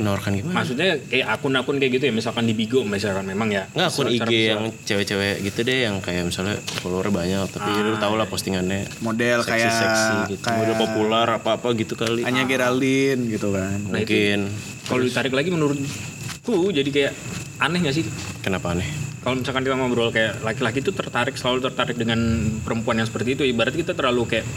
Menawarkan 0.00 0.40
gimana? 0.40 0.54
Maksudnya 0.64 0.96
kayak 1.06 1.26
akun-akun 1.36 1.76
kayak 1.76 1.92
gitu 2.00 2.04
ya, 2.08 2.12
misalkan 2.16 2.44
di 2.48 2.54
Bigo 2.56 2.80
misalkan 2.82 3.28
memang 3.28 3.52
ya. 3.52 3.68
Nggak 3.76 3.88
akun 3.92 4.06
IG 4.08 4.20
visual. 4.24 4.40
yang 4.48 4.62
cewek-cewek 4.88 5.34
gitu 5.44 5.58
deh 5.62 5.78
yang 5.84 5.96
kayak 6.00 6.24
misalnya 6.24 6.56
follower 6.80 7.12
banyak 7.12 7.46
tapi 7.52 7.68
lu 7.84 8.00
tau 8.00 8.16
lah 8.16 8.24
postingannya 8.24 8.88
model 9.04 9.44
kayak 9.44 9.68
seksi-seksi 9.68 10.16
gitu. 10.34 10.44
kayak 10.48 10.58
Model 10.64 10.76
populer 10.80 11.26
apa-apa 11.28 11.68
gitu 11.76 11.94
kali. 11.94 12.24
Anya 12.24 12.48
Geraldine 12.48 13.28
gitu 13.28 13.52
kan 13.52 13.78
Mungkin. 13.84 14.48
Kalau 14.88 15.00
ditarik 15.04 15.30
lagi 15.36 15.52
menurutku 15.52 16.56
jadi 16.72 16.90
kayak 16.90 17.12
aneh 17.60 17.78
gak 17.84 17.94
sih? 17.94 18.04
Kenapa 18.40 18.72
aneh? 18.72 18.88
Kalau 19.20 19.36
misalkan 19.36 19.68
kita 19.68 19.76
ngobrol 19.76 20.08
kayak 20.08 20.40
laki-laki 20.40 20.80
itu 20.80 20.96
tertarik 20.96 21.36
selalu 21.36 21.68
tertarik 21.68 21.92
dengan 21.92 22.16
perempuan 22.64 22.96
yang 22.96 23.04
seperti 23.04 23.36
itu, 23.36 23.42
ibarat 23.44 23.76
kita 23.76 23.92
terlalu 23.92 24.24
kayak 24.24 24.48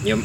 ya 0.00 0.16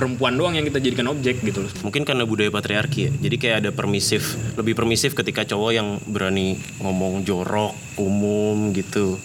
perempuan 0.00 0.32
doang 0.32 0.56
yang 0.56 0.64
kita 0.64 0.80
jadikan 0.80 1.04
objek 1.06 1.44
gitu 1.44 1.60
loh. 1.60 1.72
Mungkin 1.82 2.02
karena 2.02 2.24
budaya 2.24 2.48
patriarki 2.48 3.00
ya. 3.02 3.10
Jadi 3.20 3.36
kayak 3.36 3.56
ada 3.58 3.70
permisif, 3.70 4.24
lebih 4.56 4.72
permisif 4.72 5.12
ketika 5.12 5.44
cowok 5.44 5.70
yang 5.70 6.00
berani 6.02 6.56
ngomong 6.80 7.20
jorok, 7.20 7.76
umum 7.94 8.72
gitu. 8.72 9.20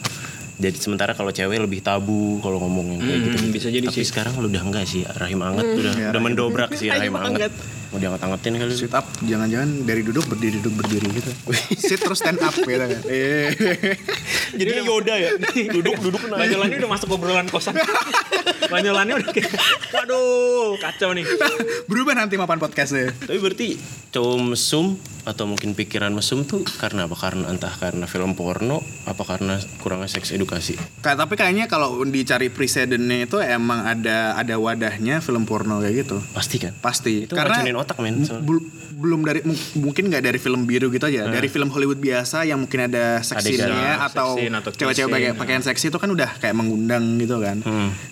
Jadi 0.55 0.75
sementara 0.75 1.11
kalau 1.11 1.31
cewek 1.31 1.55
lebih 1.57 1.79
tabu 1.79 2.39
kalau 2.39 2.59
ngomong 2.59 2.87
yang 2.89 3.01
kayak 3.01 3.17
Hmm, 3.17 3.27
gitu. 3.29 3.37
bisa 3.51 3.67
jadi 3.69 3.87
Tapi 3.87 3.95
sih. 3.97 4.03
sekarang 4.05 4.35
udah 4.37 4.61
enggak 4.61 4.83
sih, 4.83 5.03
rahim 5.09 5.39
anget 5.41 5.67
udah 5.69 5.93
Ya, 5.93 5.99
udah 6.05 6.11
rahim. 6.13 6.23
mendobrak 6.25 6.69
sih 6.73 6.87
rahim 6.87 7.11
Rahim 7.11 7.15
anget. 7.17 7.51
anget. 7.51 7.53
Mau 7.95 8.03
diangkat-angetin 8.03 8.59
kali. 8.59 8.75
sit 8.75 8.91
up 8.91 9.07
jangan-jangan 9.23 9.87
dari 9.87 10.03
duduk 10.03 10.27
berdiri 10.27 10.59
duduk 10.59 10.83
berdiri 10.83 11.15
gitu 11.15 11.31
sit 11.79 11.95
terus 12.03 12.19
stand 12.19 12.43
up 12.43 12.51
gitu 12.51 12.75
kan. 12.75 12.91
Jadi 14.59 14.71
Yoda 14.83 15.15
ya. 15.15 15.31
duduk 15.71 15.95
duduk 16.03 16.21
naik. 16.27 16.51
Banyolannya 16.51 16.77
udah 16.83 16.91
masuk 16.91 17.07
obrolan 17.15 17.47
kosan. 17.47 17.79
Banyolannya 18.73 19.15
udah 19.21 19.29
kayak, 19.29 19.51
waduh, 19.93 20.75
kacau 20.81 21.13
nih. 21.13 21.23
berubah 21.89 22.17
nanti 22.17 22.33
mapan 22.33 22.57
podcastnya 22.57 23.13
Tapi 23.13 23.37
berarti 23.37 23.67
cowok 24.09 24.37
mesum 24.55 24.97
atau 25.25 25.49
mungkin 25.49 25.73
pikiran 25.73 26.13
mesum 26.13 26.45
tuh 26.45 26.61
karena 26.77 27.09
apa? 27.09 27.17
Karena 27.17 27.49
entah 27.49 27.73
karena 27.73 28.05
film 28.05 28.37
porno, 28.37 28.85
apa 29.09 29.23
karena 29.25 29.57
kurangnya 29.81 30.07
seks 30.07 30.31
edukasi? 30.31 30.77
Kayak 31.01 31.25
tapi 31.25 31.33
kayaknya 31.33 31.65
kalau 31.65 31.97
dicari 32.05 32.53
presidennya 32.53 33.25
itu 33.25 33.41
emang 33.41 33.83
ada 33.83 34.37
ada 34.37 34.55
wadahnya 34.61 35.19
film 35.25 35.49
porno 35.49 35.81
kayak 35.81 36.05
gitu. 36.05 36.21
Pasti 36.31 36.61
kan? 36.61 36.73
Pasti. 36.77 37.25
Itu 37.25 37.33
karena 37.33 37.65
otak 37.85 37.97
men. 37.97 38.25
Bel- 38.41 38.65
belum 38.95 39.21
dari 39.21 39.43
mung- 39.43 39.59
mungkin 39.77 40.07
nggak 40.07 40.23
dari 40.23 40.39
film 40.39 40.63
biru 40.63 40.87
gitu 40.87 41.03
aja 41.03 41.27
dari 41.27 41.45
film 41.45 41.67
Hollywood 41.67 41.99
biasa 41.99 42.41
yang 42.41 42.57
mungkin 42.57 42.85
ada 42.85 43.19
seksinya 43.19 43.67
Adegan, 43.67 43.97
atau 44.01 44.27
seksin 44.33 44.53
atau 44.55 44.69
cewek-cewek 44.71 45.11
pakai 45.11 45.27
ya. 45.27 45.33
pakaian 45.35 45.59
seksi 45.61 45.85
itu 45.85 45.97
kan 45.97 46.07
udah 46.07 46.29
kayak 46.37 46.55
mengundang 46.55 47.03
gitu 47.17 47.37
kan. 47.37 47.59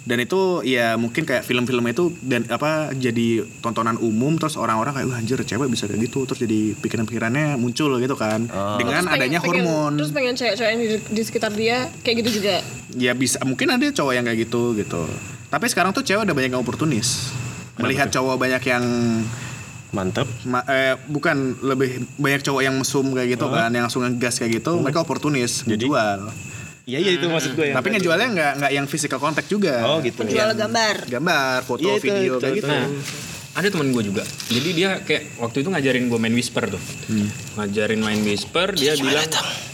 Dan 0.01 0.18
itu 0.20 0.39
ya 0.62 0.94
mungkin 0.94 1.24
kayak 1.24 1.42
film-film 1.42 1.82
itu 1.86 2.12
dan 2.20 2.44
apa 2.48 2.92
jadi 2.92 3.48
tontonan 3.60 3.96
umum 3.98 4.36
terus 4.36 4.53
orang-orang 4.53 4.92
kayak 4.94 5.08
wah 5.08 5.18
anjir 5.18 5.39
cewek 5.39 5.65
bisa 5.68 5.88
kayak 5.88 6.03
gitu. 6.03 6.24
Terus 6.25 6.39
jadi 6.42 6.60
pikiran-pikirannya 6.77 7.56
muncul 7.56 7.96
gitu 7.98 8.13
kan. 8.13 8.44
Dengan 8.75 8.77
Terus 9.00 9.08
pengen- 9.08 9.15
adanya 9.18 9.39
pengen- 9.39 9.63
hormon. 9.63 9.92
Terus 9.96 10.12
pengen 10.12 10.34
cewek-cewek 10.36 10.70
yang 10.70 10.82
di, 10.82 10.88
di 11.00 11.22
sekitar 11.22 11.51
dia 11.53 11.77
kayak 12.00 12.15
gitu 12.22 12.32
juga. 12.38 12.60
ya 12.94 13.10
bisa 13.12 13.42
mungkin 13.42 13.72
ada 13.72 13.88
cowok 13.88 14.13
yang 14.13 14.22
kayak 14.22 14.39
gitu 14.44 14.75
gitu. 14.75 15.08
Tapi 15.48 15.65
sekarang 15.65 15.89
tuh 15.89 16.03
cewek 16.03 16.27
udah 16.27 16.36
banyak 16.36 16.51
yang 16.51 16.60
oportunis. 16.60 17.32
Melihat 17.75 18.12
cowok 18.12 18.38
banyak 18.38 18.62
yang 18.63 18.84
Mantap. 19.94 20.26
Ma- 20.44 20.66
eh, 20.66 20.98
bukan 21.00 21.38
lebih 21.62 21.90
banyak 22.18 22.42
cowok 22.42 22.62
yang 22.62 22.76
mesum 22.76 23.06
kayak 23.10 23.30
gitu 23.32 23.46
kan 23.48 23.70
yang 23.70 23.86
langsung 23.86 24.02
ngegas 24.02 24.36
kayak 24.36 24.60
gitu 24.60 24.76
mereka 24.76 25.00
oportunis 25.00 25.62
Jadi- 25.64 25.86
jual 25.86 26.20
Iya 26.84 27.00
iya 27.00 27.12
itu 27.16 27.26
maksud 27.26 27.54
gue 27.54 27.72
yang. 27.72 27.80
tapi 27.80 27.96
ngejualnya 27.96 28.28
nggak 28.30 28.52
nggak 28.60 28.72
yang 28.74 28.86
physical 28.86 29.16
contact 29.18 29.48
juga 29.48 29.88
Oh 29.88 30.02
gitu. 30.02 30.26
Jual 30.26 30.52
gambar. 30.52 31.08
gambar 31.08 31.58
foto 31.64 31.80
Iya, 31.80 31.96
itu- 31.96 32.04
video 32.04 32.20
itu- 32.28 32.42
kayak 32.42 32.54
itu. 32.54 32.60
gitu 32.60 32.74
Nah, 32.74 32.88
ada 33.54 33.68
teman 33.70 33.88
gue 33.88 34.04
juga. 34.04 34.24
Jadi 34.50 34.70
dia 34.74 34.90
kayak 35.00 35.38
waktu 35.38 35.62
itu 35.62 35.70
ngajarin 35.70 36.10
gue 36.10 36.20
main 36.20 36.34
whisper 36.34 36.68
tuh. 36.68 36.82
Ngajarin 37.56 38.02
main 38.02 38.20
whisper, 38.20 38.74
dia 38.74 38.98
bilang, 38.98 39.24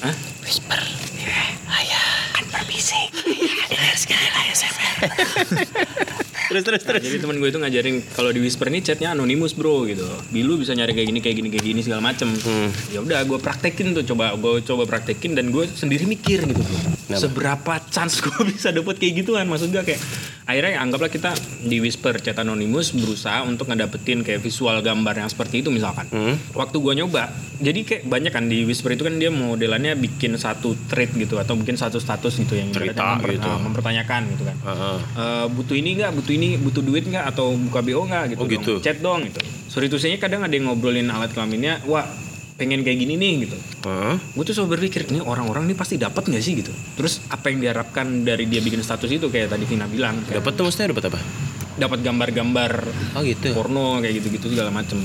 Hah? 0.03 0.13
Whisper. 0.43 0.77
Ayah. 1.65 2.05
Kan 2.29 2.45
berbisik. 2.51 3.09
Dengar 3.65 3.95
sekali 3.95 4.27
Terus 6.49 6.63
terus 6.65 6.81
Nah, 6.89 6.97
jadi 6.97 7.21
teman 7.21 7.37
gue 7.37 7.49
itu 7.53 7.59
ngajarin 7.61 7.95
kalau 8.17 8.33
di 8.33 8.41
whisper 8.41 8.65
ini 8.73 8.81
chatnya 8.81 9.13
anonimus 9.13 9.53
bro 9.53 9.85
gitu. 9.85 10.03
Bilu 10.33 10.57
bisa 10.57 10.73
nyari 10.73 10.97
kayak 10.97 11.07
gini 11.13 11.19
kayak 11.21 11.35
gini 11.37 11.49
kayak 11.53 11.65
gini 11.69 11.81
segala 11.85 12.01
macem. 12.01 12.33
Ya 12.89 13.05
udah 13.05 13.21
gue 13.21 13.37
praktekin 13.37 13.93
tuh 13.93 14.01
coba 14.03 14.33
gue 14.33 14.65
coba 14.65 14.83
praktekin 14.89 15.37
dan 15.37 15.53
gue 15.53 15.69
sendiri 15.69 16.09
mikir 16.09 16.49
gitu 16.49 16.61
tuh. 16.65 16.79
Seberapa 17.13 17.77
chance 17.93 18.17
gue 18.19 18.41
bisa 18.51 18.73
dapet 18.73 18.97
kayak 18.97 19.13
gitu 19.21 19.37
kan 19.37 19.45
maksud 19.45 19.69
gue 19.69 19.83
kayak 19.85 20.01
akhirnya 20.49 20.81
anggaplah 20.81 21.07
kita 21.07 21.31
di 21.61 21.77
whisper 21.77 22.17
chat 22.17 22.33
anonimus 22.35 22.89
berusaha 22.89 23.45
untuk 23.45 23.69
ngedapetin 23.69 24.25
kayak 24.25 24.41
visual 24.41 24.73
gambar 24.81 25.13
yang 25.15 25.29
seperti 25.29 25.61
itu 25.61 25.69
misalkan. 25.69 26.09
Waktu 26.51 26.77
gue 26.81 26.93
nyoba, 26.97 27.29
jadi 27.61 27.79
kayak 27.85 28.03
banyak 28.09 28.31
kan 28.33 28.49
di 28.49 28.65
whisper 28.65 28.89
itu 28.89 29.05
kan 29.05 29.15
dia 29.15 29.29
modelannya 29.29 29.93
bikin 29.93 30.33
satu 30.35 30.73
thread 30.89 31.13
gitu 31.13 31.37
atau 31.37 31.53
bikin 31.53 31.77
satu 31.77 32.01
status 32.01 32.33
gitu 32.35 32.57
yang 32.57 32.73
Cerita 32.73 33.15
memper- 33.15 33.37
gitu. 33.37 33.45
ah, 33.45 33.61
mempertanyakan 33.61 34.21
gitu 34.33 34.43
kan. 34.43 34.57
Heeh. 34.65 34.97
Eh, 35.13 35.45
butuh 35.53 35.75
ini 35.77 35.89
nggak 36.01 36.11
butuh 36.17 36.33
ini 36.33 36.49
butuh 36.57 36.81
duit 36.81 37.05
nggak 37.05 37.29
atau 37.29 37.53
buka 37.53 37.85
bo 37.85 38.01
nggak 38.03 38.23
gitu, 38.33 38.41
Oh, 38.41 38.47
dong. 38.49 38.53
gitu. 38.57 38.73
chat 38.81 38.97
dong 38.97 39.21
gitu 39.29 39.39
sorry 39.69 39.85
tuh 39.85 40.01
kadang 40.17 40.41
ada 40.41 40.49
yang 40.49 40.65
ngobrolin 40.65 41.13
alat 41.13 41.29
kelaminnya 41.29 41.77
wah 41.85 42.03
pengen 42.59 42.83
kayak 42.83 42.99
gini 42.99 43.15
nih 43.15 43.47
gitu 43.47 43.57
Hah? 43.87 44.19
gue 44.19 44.43
tuh 44.43 44.51
selalu 44.51 44.75
berpikir 44.75 45.07
ini 45.07 45.23
orang-orang 45.23 45.71
ini 45.71 45.79
pasti 45.79 45.95
dapat 45.95 46.27
nggak 46.27 46.43
sih 46.43 46.59
gitu 46.59 46.75
terus 46.99 47.23
apa 47.31 47.47
yang 47.47 47.63
diharapkan 47.63 48.27
dari 48.27 48.43
dia 48.45 48.59
bikin 48.59 48.83
status 48.83 49.07
itu 49.07 49.31
kayak 49.31 49.55
tadi 49.55 49.63
Vina 49.63 49.87
bilang 49.87 50.19
Dapat 50.27 50.51
tuh 50.53 50.67
maksudnya 50.67 50.91
dapat 50.91 51.07
apa? 51.15 51.19
dapat 51.79 51.99
gambar-gambar 52.03 52.71
Oh 53.15 53.23
gitu. 53.23 53.55
porno 53.55 54.03
kayak 54.03 54.19
gitu-gitu 54.19 54.51
segala 54.51 54.67
macem 54.67 54.99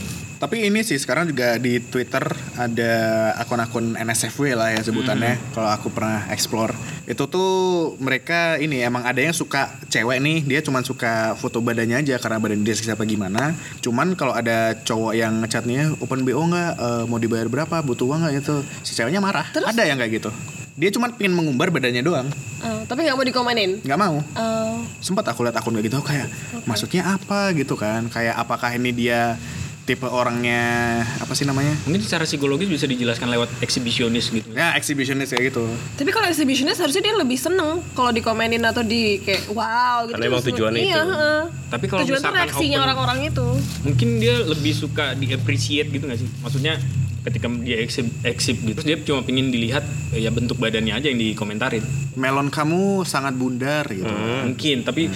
tapi 0.44 0.68
ini 0.68 0.84
sih 0.84 1.00
sekarang 1.00 1.32
juga 1.32 1.56
di 1.56 1.80
Twitter 1.80 2.20
ada 2.60 2.92
akun-akun 3.40 3.96
NSFW 3.96 4.52
lah 4.52 4.76
ya 4.76 4.84
sebutannya 4.84 5.40
kalau 5.56 5.72
aku 5.72 5.88
pernah 5.88 6.28
explore. 6.28 6.76
Itu 7.08 7.24
tuh 7.32 7.96
mereka 7.96 8.60
ini 8.60 8.84
emang 8.84 9.08
ada 9.08 9.24
yang 9.24 9.32
suka 9.32 9.72
cewek 9.88 10.20
nih 10.20 10.44
dia 10.44 10.60
cuma 10.60 10.84
suka 10.84 11.32
foto 11.40 11.64
badannya 11.64 12.04
aja 12.04 12.20
karena 12.20 12.36
badan 12.44 12.60
dia 12.60 12.76
siapa 12.76 13.08
gimana. 13.08 13.56
Cuman 13.80 14.12
kalau 14.20 14.36
ada 14.36 14.76
cowok 14.84 15.16
yang 15.16 15.40
ngechatnya 15.40 15.96
open 16.04 16.28
BO 16.28 16.44
nggak? 16.44 16.72
Eh, 16.76 17.04
mau 17.08 17.16
dibayar 17.16 17.48
berapa? 17.48 17.80
Butuh 17.80 18.04
uang 18.04 18.28
nggak? 18.28 18.44
Itu 18.44 18.60
si 18.84 18.92
ceweknya 18.92 19.24
marah. 19.24 19.48
Ada 19.48 19.88
yang 19.88 19.96
kayak 19.96 20.12
gitu. 20.20 20.28
Dia 20.76 20.92
cuma 20.92 21.08
pengen 21.08 21.32
mengumbar 21.32 21.72
badannya 21.72 22.04
doang. 22.04 22.28
Eh, 22.60 22.84
tapi 22.84 23.08
nggak 23.08 23.16
mau 23.16 23.24
dikomenin. 23.24 23.80
nggak 23.80 23.96
mau. 23.96 24.20
Eh, 24.20 24.76
sempat 25.00 25.24
aku 25.24 25.40
lihat 25.48 25.56
akun 25.56 25.72
kayak 25.72 25.88
gitu 25.88 26.04
kayak 26.04 26.28
maksudnya 26.68 27.16
apa? 27.16 27.56
gitu 27.56 27.80
kan. 27.80 28.12
Kayak 28.12 28.44
apakah 28.44 28.76
ini 28.76 28.92
dia 28.92 29.40
tipe 29.84 30.08
orangnya 30.08 31.04
apa 31.20 31.36
sih 31.36 31.44
namanya 31.44 31.76
mungkin 31.84 32.00
secara 32.00 32.24
psikologis 32.24 32.72
bisa 32.72 32.88
dijelaskan 32.88 33.28
lewat 33.28 33.52
eksibisionis 33.60 34.32
gitu 34.32 34.48
ya 34.56 34.72
exhibitionist 34.80 35.36
kayak 35.36 35.52
gitu 35.52 35.64
tapi 36.00 36.08
kalau 36.08 36.24
exhibitionist 36.24 36.80
harusnya 36.80 37.04
dia 37.04 37.14
lebih 37.20 37.36
seneng 37.36 37.84
kalau 37.92 38.08
dikomenin 38.08 38.64
atau 38.64 38.80
di 38.80 39.20
kayak 39.20 39.52
wow 39.52 40.08
gitu. 40.08 40.16
Karena 40.16 40.26
emang 40.32 40.44
tujuannya 40.44 40.80
iya, 40.80 41.00
itu. 41.04 41.12
heeh. 41.12 41.40
Tapi 41.68 41.84
kalau 41.90 42.00
tujuan 42.06 42.20
misalkan 42.20 42.40
reaksinya 42.40 42.78
open- 42.80 42.86
orang-orang 42.88 43.18
itu. 43.28 43.46
mungkin 43.84 44.08
dia 44.18 44.34
lebih 44.40 44.72
suka 44.72 45.12
di 45.12 45.26
appreciate 45.36 45.88
gitu 45.92 46.08
gak 46.08 46.20
sih 46.20 46.28
maksudnya 46.40 46.80
ketika 47.24 47.48
dia 47.64 47.80
eksib, 47.80 48.06
eksib 48.20 48.56
gitu 48.64 48.76
terus 48.80 48.88
dia 48.88 48.96
cuma 49.00 49.24
pengen 49.24 49.48
dilihat 49.48 49.84
ya 50.12 50.28
bentuk 50.28 50.60
badannya 50.60 50.92
aja 50.92 51.08
yang 51.08 51.16
dikomentarin 51.16 51.80
melon 52.20 52.52
kamu 52.52 53.04
sangat 53.08 53.32
bundar 53.32 53.88
gitu 53.88 54.12
mungkin 54.44 54.84
tapi 54.84 55.08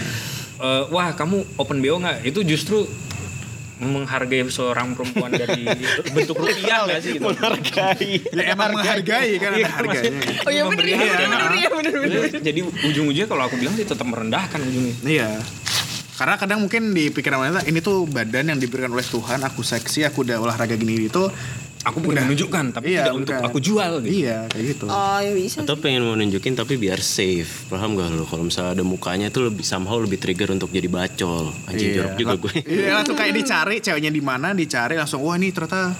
eh, 0.60 0.82
wah 0.88 1.12
kamu 1.12 1.60
open 1.60 1.84
bo 1.84 2.00
nggak 2.00 2.25
itu 2.25 2.40
justru 2.48 2.88
menghargai 3.78 4.42
seorang 4.50 4.94
perempuan 4.99 5.30
dari 5.30 5.66
bentuk 6.14 6.35
rupiah 6.38 6.87
nggak 6.87 7.00
sih 7.02 7.11
gitu? 7.18 7.30
Menghargai. 7.30 8.11
ya 8.35 8.42
emang 8.52 8.75
menghargai. 8.75 9.32
kan 9.38 9.50
ada 9.54 9.70
harganya. 9.70 10.20
Oh 10.47 10.50
iya 10.50 10.62
bener 10.66 10.85
iya 10.85 10.99
bener. 10.99 11.40
iya 11.54 11.68
bener 11.70 11.92
bener. 12.02 12.20
jadi 12.42 12.61
ujung-ujungnya 12.62 13.26
kalau 13.30 13.47
aku 13.47 13.56
bilang 13.56 13.75
sih 13.78 13.87
tetap 13.87 14.06
merendahkan 14.06 14.58
ujungnya. 14.62 14.94
Iya. 15.06 15.30
Karena 16.18 16.35
kadang 16.35 16.58
mungkin 16.66 16.90
di 16.99 17.14
pikiran 17.14 17.38
wanita 17.38 17.62
ini 17.70 17.78
tuh 17.78 18.02
badan 18.11 18.50
yang 18.50 18.58
diberikan 18.58 18.90
oleh 18.90 19.06
Tuhan 19.06 19.38
aku 19.47 19.62
seksi 19.62 20.02
aku 20.02 20.26
udah 20.26 20.42
olahraga 20.42 20.75
gini 20.75 21.06
itu 21.06 21.30
aku 21.88 22.04
udah 22.04 22.23
menunjukkan 22.23 22.64
tapi 22.71 22.87
Iya, 22.90 23.00
tidak 23.02 23.14
untuk 23.16 23.35
bukan. 23.35 23.49
aku 23.49 23.59
jual 23.59 23.92
gitu 23.99 24.12
iya 24.18 24.38
kayak 24.47 24.64
gitu 24.68 24.85
Oh 24.87 25.18
ya 25.18 25.33
bisa. 25.33 25.59
Atau 25.62 25.76
pengen 25.76 26.02
mau 26.02 26.14
nunjukin 26.14 26.52
tapi 26.52 26.76
biar 26.76 26.99
safe. 26.99 27.66
Paham 27.66 27.95
gak 27.95 28.09
lo? 28.11 28.23
Kalau 28.23 28.42
misalnya 28.42 28.73
ada 28.73 28.85
mukanya 28.85 29.28
tuh 29.28 29.49
lebih 29.49 29.62
somehow 29.62 29.97
lebih 29.97 30.16
trigger 30.16 30.50
untuk 30.50 30.68
jadi 30.68 30.87
bacol. 30.87 31.50
Anjing 31.64 31.90
jorok 31.92 32.14
juga 32.14 32.35
gue. 32.37 32.52
Iya 32.62 32.92
langsung 32.95 33.14
kayak 33.14 33.33
dicari 33.33 33.76
ceweknya 33.78 34.09
di 34.09 34.21
mana 34.21 34.52
dicari 34.52 34.95
langsung 34.95 35.21
wah 35.21 35.35
ini 35.35 35.49
ternyata 35.49 35.97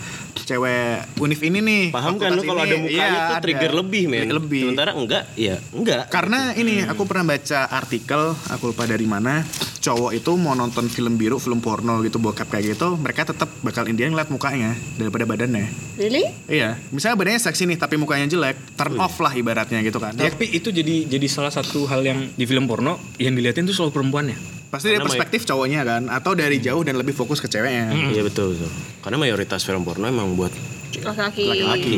cewek 0.49 1.21
univ 1.21 1.41
ini 1.45 1.59
nih. 1.61 1.83
Paham 1.93 2.17
kan 2.17 2.33
lu 2.33 2.43
kalau 2.43 2.65
ini." 2.65 2.73
ada 2.73 2.77
mukanya 2.81 2.97
Iya, 2.97 3.09
tuh 3.13 3.37
ada. 3.37 3.43
trigger 3.45 3.73
lebih 3.77 4.03
men. 4.09 4.29
Lebih. 4.33 4.63
Sementara 4.65 4.91
enggak, 4.97 5.23
ya 5.37 5.61
enggak. 5.71 6.09
Karena 6.09 6.57
ini 6.57 6.81
aku 6.83 7.05
pernah 7.05 7.29
baca 7.29 7.69
artikel 7.69 8.23
aku 8.49 8.73
lupa 8.73 8.89
dari 8.89 9.05
mana 9.05 9.45
cowok 9.79 10.11
itu 10.11 10.33
mau 10.35 10.53
nonton 10.53 10.91
film 10.91 11.15
biru 11.15 11.39
film 11.39 11.63
porno 11.63 12.03
gitu 12.03 12.19
bokep 12.19 12.51
kayak 12.51 12.75
gitu 12.75 12.99
mereka 12.99 13.25
tetap 13.25 13.47
bakal 13.63 13.87
Indian 13.87 14.11
ngeliat 14.11 14.29
mukanya 14.29 14.75
daripada 14.99 15.23
badannya 15.25 15.71
Really? 15.97 16.27
iya 16.51 16.75
misalnya 16.91 17.15
badannya 17.15 17.41
seksi 17.41 17.63
nih 17.65 17.79
tapi 17.79 17.95
mukanya 17.95 18.27
jelek 18.27 18.59
turn 18.75 18.99
off 18.99 19.23
lah 19.23 19.33
ibaratnya 19.33 19.79
gitu 19.81 19.97
kan 19.97 20.19
tapi 20.19 20.51
itu 20.51 20.75
jadi 20.75 21.07
jadi 21.07 21.27
salah 21.31 21.55
satu 21.55 21.87
hal 21.87 22.03
yang 22.03 22.27
di 22.27 22.45
film 22.45 22.67
porno 22.67 22.99
yang 23.17 23.33
diliatin 23.33 23.65
tuh 23.65 23.73
selalu 23.73 23.95
perempuannya 23.95 24.58
pasti 24.69 24.93
dari 24.93 25.01
Karena 25.01 25.09
perspektif 25.09 25.41
cowoknya 25.49 25.81
kan 25.85 26.03
atau 26.13 26.37
dari 26.37 26.61
jauh 26.61 26.85
dan 26.85 27.01
lebih 27.01 27.17
fokus 27.17 27.41
ke 27.41 27.49
ceweknya 27.49 27.89
Iya 28.13 28.21
betul, 28.21 28.53
betul. 28.53 28.71
Karena 29.01 29.17
mayoritas 29.17 29.65
film 29.65 29.81
porno 29.85 30.05
emang 30.05 30.37
buat 30.37 30.53
Laki-laki. 30.93 31.45
laki-laki 31.49 31.97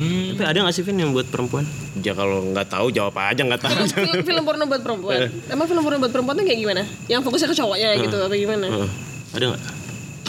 Tapi 0.00 0.44
ada 0.48 0.64
gak 0.64 0.72
sih 0.72 0.84
Vin 0.84 0.96
yang 0.96 1.12
buat 1.12 1.28
perempuan? 1.28 1.64
Ya 2.00 2.16
kalau 2.16 2.40
nggak 2.40 2.72
tahu 2.72 2.88
jawab 2.88 3.12
aja 3.20 3.44
nggak 3.44 3.60
tahu. 3.60 3.76
Film, 3.92 4.24
film 4.24 4.42
porno 4.48 4.64
buat 4.64 4.80
perempuan. 4.80 5.28
Emang 5.52 5.68
film 5.68 5.84
porno 5.84 6.00
buat 6.00 6.12
perempuan 6.12 6.36
tuh 6.40 6.44
kayak 6.48 6.60
gimana? 6.64 6.82
Yang 7.04 7.20
fokusnya 7.28 7.48
ke 7.52 7.56
cowoknya 7.60 7.88
gitu 8.00 8.16
atau 8.16 8.32
gimana? 8.32 8.66
Heeh. 8.72 8.90
ada 9.36 9.44
nggak? 9.52 9.62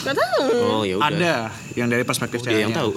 Gak 0.02 0.16
tahu. 0.18 0.44
Oh 0.66 0.82
ya 0.84 0.94
udah. 1.00 1.08
ada 1.08 1.32
yang 1.74 1.86
dari 1.86 2.02
perspektif 2.02 2.40
Dia 2.40 2.62
yang 2.62 2.70
ceweknya. 2.70 2.76
tahu. 2.78 2.90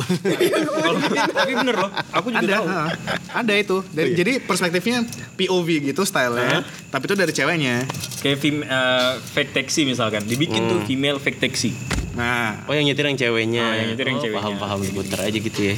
Tapi 1.35 1.51
bener 1.53 1.75
loh 1.75 1.91
aku 2.11 2.27
juga 2.29 2.41
ada 2.41 2.55
tahu. 2.55 2.67
ada 3.33 3.53
itu. 3.53 3.77
Dari- 3.87 4.13
jadi 4.13 4.31
perspektifnya 4.39 5.03
POV 5.35 5.67
gitu 5.85 6.01
stylenya. 6.01 6.61
Tapi 6.87 7.03
itu 7.03 7.15
dari 7.15 7.31
ceweknya. 7.31 7.75
Kayak 8.19 8.37
film 8.37 8.59
eh, 8.61 9.11
fake 9.21 9.51
taxi 9.53 9.81
misalkan. 9.83 10.23
Dibikin 10.23 10.65
tuh 10.65 10.79
female 10.83 11.17
fake 11.17 11.39
taxi. 11.39 11.71
Nah. 12.13 12.63
Oh 12.65 12.73
yang 12.73 12.83
nyetir 12.83 13.03
yang 13.03 13.15
ceweknya. 13.15 13.63
Oh, 13.63 13.73
yang 13.73 13.87
nyetir 13.89 14.05
yang 14.05 14.17
Oh, 14.17 14.23
ceweknya. 14.23 14.41
Paham 14.41 14.55
paham. 14.57 14.79
Puter 14.85 15.19
aja 15.21 15.37
gitu 15.37 15.59
ya. 15.61 15.75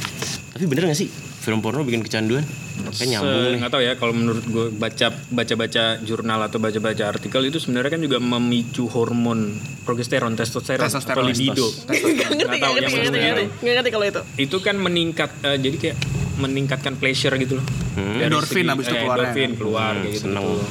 Tapi 0.50 0.64
bener 0.64 0.86
gak 0.86 0.98
sih? 0.98 1.10
Film 1.38 1.58
porno 1.58 1.80
bikin 1.80 2.02
kecanduan? 2.02 2.42
Kan 2.78 3.06
nyambung 3.06 3.30
Se- 3.32 3.48
nih. 3.48 3.58
nggak 3.58 3.72
tahu 3.72 3.82
ya 3.82 3.92
kalau 3.94 4.12
menurut 4.12 4.44
gue 4.44 4.66
baca 4.70 5.06
baca 5.28 5.54
baca 5.56 5.82
jurnal 5.98 6.40
atau 6.40 6.58
baca 6.58 6.78
baca 6.78 7.04
artikel 7.06 7.42
itu 7.44 7.58
sebenarnya 7.58 7.90
kan 7.90 8.00
juga 8.00 8.18
memicu 8.18 8.86
hormon 8.86 9.54
progesteron 9.82 10.34
testosteron, 10.34 10.84
Testosteron, 10.84 11.16
atau 11.16 11.26
libido. 11.26 11.66
Gak 11.84 11.94
ngerti, 11.96 12.36
Nggak 12.38 12.58
tahu 12.58 12.72
gak 12.76 12.87
yang 12.90 13.02
ngerti, 13.02 13.08
gak 13.08 13.20
benar. 13.20 13.28
ngerti. 13.30 13.44
Gak 13.58 13.74
ngerti 13.74 13.90
kalau 13.90 14.06
itu. 14.06 14.20
itu 14.38 14.56
kan 14.58 14.76
meningkat 14.76 15.30
eh, 15.42 15.58
jadi 15.58 15.76
kayak 15.78 15.96
meningkatkan 16.38 16.94
pleasure 16.94 17.34
gitu 17.34 17.54
loh 17.54 17.66
Dari 17.94 18.24
Endorfin 18.24 18.62
segi- 18.62 18.70
habis 18.70 18.84
itu 18.84 18.94
eh, 18.94 19.00
keluarnya. 19.00 19.26
endorfin 19.26 19.50
keluar 19.54 19.92
kayak 19.96 20.12
gitu, 20.12 20.22
seneng. 20.24 20.44
gitu. 20.44 20.66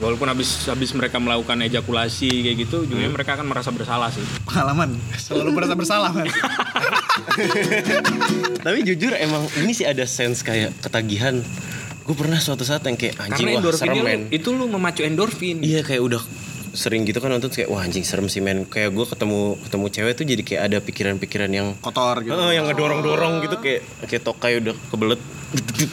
Walaupun 0.00 0.26
habis 0.26 0.48
habis 0.64 0.90
mereka 0.90 1.16
melakukan 1.18 1.60
ejakulasi 1.60 2.24
kayak 2.40 2.56
gitu 2.58 2.76
ujungnya 2.82 3.10
mereka 3.10 3.36
akan 3.36 3.44
merasa 3.44 3.68
bersalah 3.68 4.08
sih 4.08 4.24
pengalaman 4.42 4.96
selalu 5.14 5.50
merasa 5.52 5.74
bersalah 5.74 6.08
kan 6.10 6.24
Tapi 8.60 8.78
jujur 8.82 9.12
emang 9.14 9.44
ini 9.56 9.70
sih 9.70 9.84
ada 9.84 10.04
sense 10.04 10.40
kayak 10.40 10.72
ketagihan. 10.80 11.40
Gue 12.00 12.16
pernah 12.16 12.36
suatu 12.36 12.62
saat 12.62 12.82
yang 12.82 12.96
kayak 12.96 13.14
anjing 13.20 13.46
karena 13.46 13.60
wah 13.60 13.72
serem 13.72 14.00
men. 14.00 14.20
itu 14.30 14.50
lu 14.50 14.66
memacu 14.66 15.00
endorfin 15.00 15.60
Iya 15.60 15.80
kayak 15.80 16.02
udah 16.02 16.22
sering 16.72 17.02
gitu 17.02 17.18
kan 17.18 17.30
nonton 17.30 17.50
kayak 17.50 17.68
wah 17.68 17.82
anjing 17.82 18.06
serem 18.06 18.26
sih 18.26 18.38
men 18.38 18.62
kayak 18.64 18.94
gue 18.94 19.06
ketemu 19.06 19.58
ketemu 19.66 19.86
cewek 19.90 20.12
tuh 20.14 20.24
jadi 20.26 20.42
kayak 20.42 20.62
ada 20.70 20.78
pikiran-pikiran 20.78 21.50
yang 21.50 21.68
kotor 21.78 22.22
gitu 22.22 22.32
Heeh, 22.32 22.58
yang 22.58 22.64
ngedorong-dorong 22.70 23.42
gitu 23.44 23.56
kayak 23.58 23.82
kayak 24.06 24.22
tokai 24.22 24.62
udah 24.62 24.74
kebelet 24.88 25.20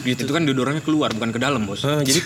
gitu 0.06 0.22
Itu 0.22 0.30
kan 0.30 0.46
didorongnya 0.46 0.86
keluar 0.86 1.10
bukan 1.10 1.34
ke 1.34 1.42
dalam, 1.42 1.66
Bos. 1.66 1.82
Heeh, 1.82 2.06
jadi 2.06 2.20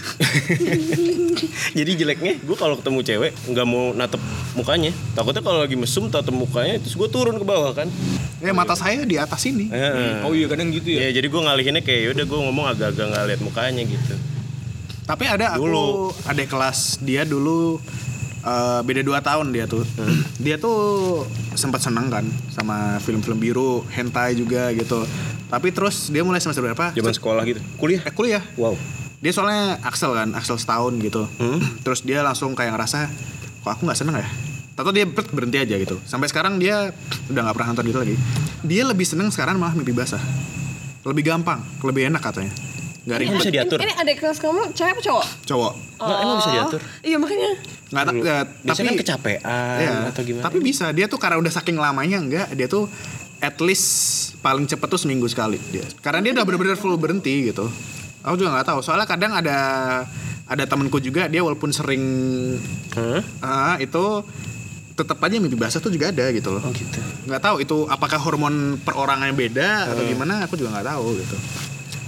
jadi 1.79 1.91
jeleknya 1.97 2.33
gue 2.45 2.57
kalau 2.57 2.77
ketemu 2.77 3.01
cewek 3.01 3.31
nggak 3.49 3.67
mau 3.67 3.97
natep 3.97 4.21
mukanya 4.53 4.93
takutnya 5.17 5.41
kalau 5.41 5.65
lagi 5.65 5.77
mesum 5.77 6.13
tatep 6.13 6.35
mukanya 6.35 6.77
terus 6.81 6.93
gue 6.93 7.09
turun 7.09 7.41
ke 7.41 7.45
bawah 7.49 7.73
kan 7.73 7.89
ya 8.45 8.53
mata 8.53 8.77
saya 8.77 9.09
di 9.09 9.17
atas 9.17 9.41
ini 9.49 9.73
Heeh. 9.73 10.25
Oh 10.29 10.37
iya 10.37 10.45
kadang 10.45 10.69
gitu 10.71 10.93
ya. 10.93 11.09
ya 11.09 11.21
jadi 11.21 11.27
gue 11.29 11.41
ngalihinnya 11.41 11.83
kayak 11.83 12.01
yaudah 12.13 12.25
gue 12.29 12.39
ngomong 12.45 12.67
agak-agak 12.69 13.07
nggak 13.09 13.25
lihat 13.33 13.41
mukanya 13.41 13.83
gitu 13.87 14.15
tapi 15.03 15.25
ada 15.27 15.57
aku 15.59 15.67
Dulu. 15.67 15.87
ada 16.29 16.43
kelas 16.47 17.03
dia 17.03 17.25
dulu 17.27 17.81
eh, 18.43 18.81
beda 18.83 19.01
2 19.01 19.19
tahun 19.19 19.47
dia 19.51 19.65
tuh. 19.65 19.83
Dia 20.37 20.59
tuh 20.59 21.23
sempat 21.55 21.79
seneng 21.79 22.09
kan 22.09 22.25
sama 22.49 22.99
film-film 22.99 23.39
biru 23.39 23.83
hentai 23.89 24.35
juga 24.35 24.71
gitu. 24.73 25.03
Tapi 25.47 25.69
terus 25.69 26.09
dia 26.09 26.25
mulai 26.25 26.41
semester 26.41 26.61
berapa? 26.61 26.91
Zaman 26.91 27.13
sekolah 27.13 27.43
gitu? 27.45 27.61
Kuliah? 27.77 28.01
Eh, 28.03 28.13
kuliah. 28.13 28.43
Wow. 28.57 28.75
Dia 29.23 29.31
soalnya 29.31 29.79
Axel 29.81 30.11
kan 30.13 30.35
Axel 30.35 30.59
setahun 30.59 30.99
gitu. 30.99 31.29
Terus 31.83 32.03
dia 32.03 32.21
langsung 32.21 32.53
kayak 32.53 32.75
ngerasa 32.75 33.07
kok 33.63 33.71
aku 33.71 33.87
nggak 33.87 33.99
seneng 33.99 34.19
ya? 34.19 34.27
Tahu 34.73 34.89
dia 34.91 35.05
ber- 35.05 35.29
berhenti 35.31 35.61
aja 35.61 35.77
gitu. 35.77 36.01
Sampai 36.03 36.27
sekarang 36.27 36.57
dia 36.57 36.91
udah 37.29 37.41
nggak 37.45 37.55
pernah 37.55 37.69
nonton 37.71 37.87
gitu 37.87 38.01
lagi. 38.01 38.17
Dia 38.65 38.83
lebih 38.83 39.05
seneng 39.05 39.29
sekarang 39.29 39.61
malah 39.61 39.77
mimpi 39.77 39.93
basah. 39.93 40.19
Lebih 41.03 41.27
gampang 41.29 41.59
lebih 41.83 42.07
enak 42.09 42.23
katanya 42.23 42.55
nggak 43.03 43.19
Emang 43.19 43.35
ribet. 43.35 43.41
bisa 43.43 43.51
diatur. 43.51 43.79
Ini, 43.83 43.85
ini 43.85 43.95
adik 43.99 44.17
kelas 44.23 44.39
kamu 44.39 44.63
cewek 44.79 44.93
apa 44.95 45.03
cowok? 45.03 45.27
cowok. 45.43 45.73
Nggak, 45.99 46.19
emang 46.23 46.37
bisa 46.39 46.51
diatur. 46.51 46.81
Iya 47.03 47.17
makanya. 47.19 47.51
nggak 47.93 48.15
ya, 48.25 48.41
biasanya 48.65 48.73
tapi 48.73 48.83
kan 48.89 48.95
kecapean 49.05 49.41
Iya, 49.77 49.91
atau 50.09 50.23
gimana? 50.25 50.45
Tapi 50.49 50.59
bisa. 50.65 50.85
Dia 50.97 51.07
tuh 51.11 51.19
karena 51.21 51.37
udah 51.43 51.53
saking 51.53 51.77
lamanya 51.77 52.19
enggak 52.23 52.47
dia 52.55 52.67
tuh 52.71 52.87
at 53.43 53.59
least 53.59 53.87
paling 54.39 54.65
cepet 54.71 54.87
tuh 54.87 55.01
seminggu 55.03 55.27
sekali 55.27 55.59
dia. 55.75 55.85
Karena 55.99 56.23
dia 56.23 56.33
udah 56.39 56.45
bener-bener 56.47 56.79
full 56.79 56.95
berhenti 56.95 57.51
gitu. 57.51 57.67
Aku 58.23 58.39
juga 58.39 58.55
nggak 58.55 58.71
tahu. 58.71 58.79
Soalnya 58.87 59.05
kadang 59.11 59.35
ada 59.35 59.59
ada 60.47 60.65
temenku 60.65 61.03
juga 61.03 61.27
dia 61.27 61.43
walaupun 61.43 61.75
sering 61.75 62.05
Hah? 62.95 63.21
ah, 63.43 63.77
itu 63.83 64.23
tetap 64.93 65.19
aja 65.25 65.41
mimpi 65.41 65.57
basah 65.59 65.83
tuh 65.83 65.91
juga 65.91 66.15
ada 66.15 66.31
gitu 66.31 66.55
loh. 66.55 66.63
Oh 66.63 66.71
gitu. 66.71 67.03
Nggak 67.27 67.43
tahu 67.43 67.57
itu 67.67 67.77
apakah 67.91 68.23
hormon 68.23 68.79
perorangannya 68.79 69.35
beda 69.35 69.91
atau 69.91 70.07
gimana 70.07 70.47
aku 70.47 70.55
juga 70.55 70.79
nggak 70.79 70.87
tahu 70.87 71.19
gitu 71.19 71.37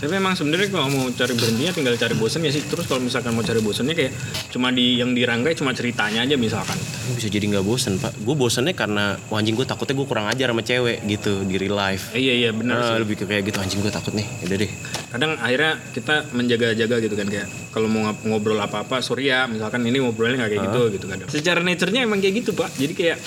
Tapi 0.04 0.12
memang 0.14 0.36
sebenarnya 0.36 0.68
kalau 0.68 0.86
mau 0.86 1.08
cari 1.08 1.32
berhentinya 1.32 1.72
tinggal 1.72 1.96
cari 1.96 2.12
bosan 2.12 2.44
ya 2.44 2.52
sih. 2.52 2.60
Terus 2.60 2.84
kalau 2.84 3.00
misalkan 3.00 3.32
mau 3.32 3.40
cari 3.40 3.56
bosannya 3.58 3.96
kayak 3.96 4.12
cuma 4.52 4.68
di 4.68 5.00
yang 5.00 5.16
dirangkai 5.16 5.56
cuma 5.56 5.72
ceritanya 5.72 6.22
aja 6.22 6.36
misalkan. 6.36 6.76
bisa 7.06 7.28
jadi 7.30 7.46
nggak 7.46 7.62
bosen 7.62 7.96
pak 7.96 8.12
gue 8.18 8.34
bosennya 8.34 8.72
karena 8.72 9.16
wah, 9.28 9.38
anjing 9.38 9.54
gue 9.54 9.62
takutnya 9.62 9.94
gue 9.94 10.04
kurang 10.04 10.26
ajar 10.26 10.50
sama 10.50 10.60
cewek 10.60 11.04
gitu 11.06 11.40
di 11.42 11.56
real 11.56 11.72
life 11.72 12.10
Eh, 12.10 12.20
iya 12.20 12.34
iya 12.34 12.50
benar 12.50 12.74
Nah, 12.74 12.84
sih. 12.90 13.00
lebih 13.00 13.16
ke 13.16 13.24
kayak 13.24 13.44
gitu 13.46 13.58
anjing 13.60 13.80
gue 13.80 13.88
takut 13.88 14.12
nih 14.12 14.26
udah 14.42 14.56
deh 14.58 14.70
Kadang 15.08 15.32
akhirnya 15.38 15.72
kita 15.90 16.14
menjaga-jaga 16.32 16.96
gitu 16.98 17.14
kan 17.14 17.26
kayak 17.26 17.46
kalau 17.70 17.86
mau 17.86 18.02
ngobrol 18.20 18.58
apa-apa 18.58 18.98
sorry 18.98 19.30
ya 19.30 19.46
misalkan 19.46 19.84
ini 19.84 20.00
ngobrolnya 20.00 20.36
nggak 20.38 20.50
kayak 20.50 20.64
gitu 20.66 20.82
gitu 20.92 21.06
kadang. 21.06 21.28
Secara 21.30 21.60
nature-nya 21.60 22.02
emang 22.02 22.18
kayak 22.18 22.34
gitu 22.36 22.50
pak. 22.52 22.68
Jadi 22.74 22.92
kayak 22.92 23.18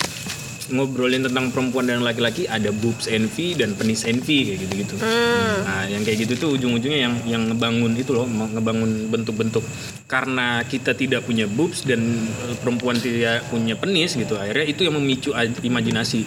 ngobrolin 0.68 1.24
tentang 1.24 1.48
perempuan 1.48 1.88
dan 1.88 2.04
laki-laki 2.04 2.44
ada 2.44 2.68
boobs 2.68 3.08
envy 3.08 3.56
dan 3.56 3.72
penis 3.72 4.04
envy 4.04 4.52
kayak 4.52 4.58
gitu-gitu. 4.68 4.94
Nah, 5.00 5.88
yang 5.88 6.04
kayak 6.04 6.28
gitu 6.28 6.34
tuh 6.36 6.48
ujung-ujungnya 6.54 7.00
yang 7.08 7.14
yang 7.24 7.42
ngebangun 7.48 7.96
itu 7.96 8.12
loh, 8.12 8.28
ngebangun 8.28 9.08
bentuk-bentuk 9.08 9.64
karena 10.04 10.64
kita 10.64 10.92
tidak 10.92 11.24
punya 11.24 11.48
boobs 11.48 11.84
dan 11.84 12.00
eh, 12.48 12.56
perempuan 12.60 13.00
tidak 13.00 13.48
punya 13.48 13.74
penis 13.74 14.14
gitu. 14.14 14.36
Akhirnya 14.36 14.66
itu 14.68 14.84
yang 14.84 14.96
memicu 14.96 15.32
aj- 15.32 15.60
imajinasi. 15.60 16.22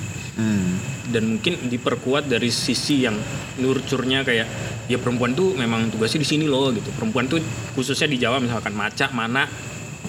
Dan 1.11 1.37
mungkin 1.37 1.67
diperkuat 1.67 2.25
dari 2.25 2.47
sisi 2.47 3.03
yang 3.03 3.19
nurturnya 3.59 4.23
kayak 4.23 4.47
ya 4.87 4.97
perempuan 4.97 5.35
tuh 5.35 5.53
memang 5.53 5.91
tugasnya 5.91 6.23
di 6.23 6.29
sini 6.29 6.45
loh 6.47 6.71
gitu. 6.71 6.87
Perempuan 6.95 7.27
tuh 7.27 7.37
khususnya 7.75 8.07
di 8.07 8.17
Jawa 8.17 8.39
misalkan 8.39 8.71
maca, 8.73 9.11
mana, 9.11 9.45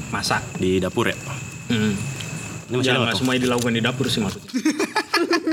masak. 0.08 0.40
di 0.56 0.78
dapur 0.78 1.10
ya 1.10 1.16
Hmm. 1.72 1.94
Ini 2.72 2.80
masih 2.80 2.88
Ya, 2.88 2.96
nggak 2.96 3.12
tuh? 3.12 3.18
semuanya 3.20 3.40
dilakukan 3.44 3.72
di 3.72 3.82
dapur 3.84 4.06
sih 4.08 4.18
maksudnya. 4.18 4.48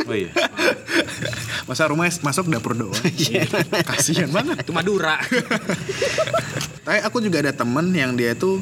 oh 0.08 0.16
iya 0.16 0.32
masa 1.70 1.86
rumah 1.86 2.08
masuk 2.08 2.48
dapur 2.48 2.74
doang 2.74 2.96
kasihan 3.92 4.32
banget 4.32 4.64
itu 4.64 4.72
Madura. 4.72 5.20
Tapi 6.88 7.00
aku 7.03 7.20
juga 7.20 7.44
ada 7.44 7.53
temen 7.53 7.92
yang 7.92 8.16
dia 8.16 8.34
tuh 8.34 8.58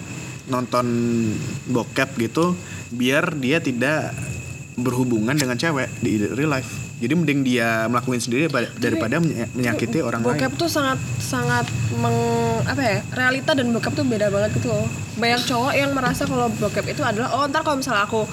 nonton 0.48 0.84
bokep 1.66 2.18
gitu 2.20 2.58
biar 2.90 3.36
dia 3.36 3.60
tidak 3.60 4.12
berhubungan 4.76 5.34
dengan 5.34 5.56
cewek 5.56 5.88
di 6.00 6.20
real 6.26 6.52
life. 6.52 6.87
Jadi 6.98 7.14
mending 7.14 7.40
dia 7.42 7.86
melakukan 7.86 8.18
sendiri 8.18 8.50
daripada- 8.74 9.22
menya- 9.22 9.46
menyakiti 9.54 10.02
orang 10.02 10.26
Bokep 10.26 10.50
lain. 10.50 10.58
tuh 10.58 10.66
sangat 10.66 10.98
sangat 11.18 11.66
meng 11.94 12.18
apa 12.66 12.82
ya 12.82 12.98
realita 13.14 13.54
dan 13.54 13.70
bokep 13.70 13.94
tuh 13.94 14.02
beda 14.02 14.28
banget 14.28 14.58
gitu 14.58 14.68
loh. 14.68 14.90
Banyak 15.16 15.46
cowok 15.46 15.74
yang 15.74 15.94
merasa 15.94 16.26
kalau 16.26 16.50
bokep 16.52 16.86
itu 16.88 17.02
adalah 17.02 17.30
oh 17.32 17.46
ntar 17.46 17.62
kalau 17.62 17.78
misalnya 17.78 18.02
aku 18.04 18.26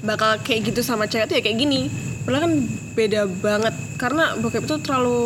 bakal 0.00 0.38
kayak 0.40 0.70
gitu 0.70 0.80
sama 0.80 1.04
cewek 1.04 1.26
tuh 1.26 1.34
ya 1.34 1.42
kayak 1.42 1.58
gini. 1.58 1.90
Padahal 2.22 2.46
kan 2.46 2.52
beda 2.94 3.26
banget 3.26 3.74
karena 4.02 4.34
bokep 4.34 4.66
itu 4.66 4.76
terlalu 4.82 5.18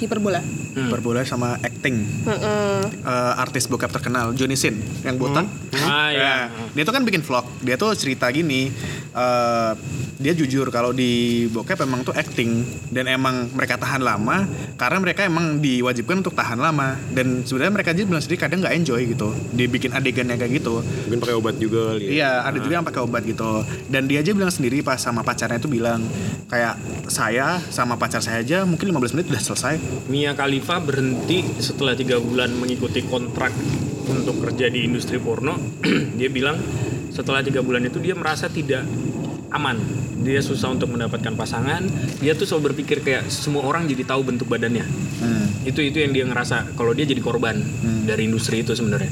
hiperbola. 0.00 0.40
Berbola 0.88 1.20
sama 1.22 1.60
acting. 1.60 2.00
Heeh. 2.24 2.80
Eh, 2.96 3.32
artis 3.36 3.68
bokep 3.68 3.92
terkenal 3.92 4.32
Johnny 4.32 4.56
Sin 4.56 4.80
yang 5.04 5.20
botak. 5.20 5.44
ah 5.84 6.08
ya. 6.16 6.48
Nah, 6.48 6.72
dia 6.72 6.82
tuh 6.88 6.96
kan 6.96 7.04
bikin 7.04 7.20
vlog. 7.20 7.44
Dia 7.60 7.76
tuh 7.76 7.92
cerita 7.92 8.32
gini. 8.32 8.72
eh, 9.12 9.72
dia 10.20 10.36
jujur 10.36 10.68
kalau 10.68 10.92
di 10.92 11.44
bokep 11.48 11.80
emang 11.80 12.04
tuh 12.04 12.12
acting 12.12 12.60
dan 12.92 13.08
emang 13.08 13.48
mereka 13.56 13.80
tahan 13.80 14.04
lama 14.04 14.44
karena 14.76 15.00
mereka 15.00 15.24
emang 15.24 15.56
diwajibkan 15.56 16.20
untuk 16.20 16.36
tahan 16.36 16.60
lama 16.60 16.92
dan 17.16 17.40
sebenarnya 17.40 17.72
mereka 17.72 17.96
aja 17.96 18.04
bilang 18.04 18.20
sendiri 18.20 18.36
kadang 18.36 18.60
nggak 18.60 18.74
enjoy 18.76 19.00
gitu. 19.08 19.32
Dibikin 19.50 19.96
adegannya 19.96 20.36
kayak 20.36 20.60
gitu. 20.60 20.84
mungkin 20.84 21.20
pakai 21.24 21.36
obat 21.40 21.56
juga 21.56 21.96
ya 21.96 22.08
Iya, 22.20 22.30
ada 22.44 22.58
juga 22.60 22.74
yang 22.76 22.86
pakai 22.86 23.00
obat 23.00 23.24
gitu. 23.24 23.64
Dan 23.88 24.12
dia 24.12 24.20
aja 24.20 24.36
bilang 24.36 24.52
sendiri 24.52 24.84
pas 24.84 25.00
sama 25.00 25.24
pacarnya 25.24 25.56
itu 25.56 25.72
bilang 25.72 26.04
kayak 26.52 26.76
saya 27.08 27.56
sama 27.72 27.89
pacar 27.96 28.20
saya 28.20 28.42
aja 28.42 28.62
mungkin 28.68 28.92
15 28.92 29.14
menit 29.16 29.26
udah 29.32 29.42
selesai. 29.42 29.74
Mia 30.10 30.36
Khalifa 30.36 30.78
berhenti 30.78 31.46
setelah 31.58 31.96
tiga 31.96 32.20
bulan 32.20 32.52
mengikuti 32.54 33.02
kontrak 33.06 33.54
untuk 34.06 34.42
kerja 34.42 34.68
di 34.68 34.86
industri 34.86 35.16
porno. 35.16 35.56
dia 36.18 36.28
bilang 36.28 36.58
setelah 37.10 37.40
tiga 37.40 37.64
bulan 37.64 37.86
itu 37.86 37.98
dia 37.98 38.14
merasa 38.14 38.46
tidak 38.50 38.84
aman. 39.50 39.78
Dia 40.20 40.44
susah 40.44 40.76
untuk 40.76 40.92
mendapatkan 40.92 41.32
pasangan. 41.32 41.82
Dia 42.20 42.36
tuh 42.36 42.44
selalu 42.44 42.74
berpikir 42.74 43.00
kayak 43.00 43.32
semua 43.32 43.64
orang 43.64 43.88
jadi 43.88 44.04
tahu 44.04 44.20
bentuk 44.26 44.46
badannya. 44.46 44.84
Itu 45.64 45.84
itu 45.84 46.00
yang 46.00 46.12
dia 46.12 46.24
ngerasa 46.24 46.76
kalau 46.76 46.96
dia 46.96 47.04
jadi 47.04 47.20
korban 47.20 47.60
dari 48.04 48.28
industri 48.28 48.64
itu 48.64 48.72
sebenarnya. 48.72 49.10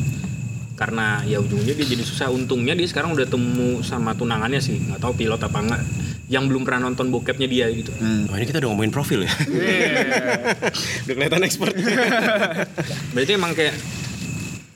Karena 0.78 1.26
ya 1.26 1.42
ujungnya 1.42 1.74
dia 1.74 1.86
jadi 1.86 2.04
susah. 2.06 2.30
Untungnya 2.30 2.76
dia 2.78 2.86
sekarang 2.86 3.12
udah 3.16 3.26
temu 3.26 3.82
sama 3.82 4.14
tunangannya 4.14 4.62
sih, 4.62 4.78
nggak 4.78 5.02
tahu 5.02 5.12
pilot 5.18 5.40
apa 5.42 5.58
enggak. 5.58 5.82
Yang 6.28 6.44
belum 6.52 6.62
pernah 6.68 6.92
nonton 6.92 7.08
bokepnya 7.08 7.48
dia 7.48 7.66
gitu. 7.72 7.88
Oh, 8.28 8.36
ini 8.36 8.44
kita 8.44 8.60
udah 8.60 8.68
ngomongin 8.68 8.92
profil 8.92 9.24
ya? 9.24 9.32
Udah 11.08 11.14
kelihatan 11.16 11.40
expert. 11.40 11.72
Berarti 13.16 13.32
emang 13.32 13.56
kayak 13.56 13.72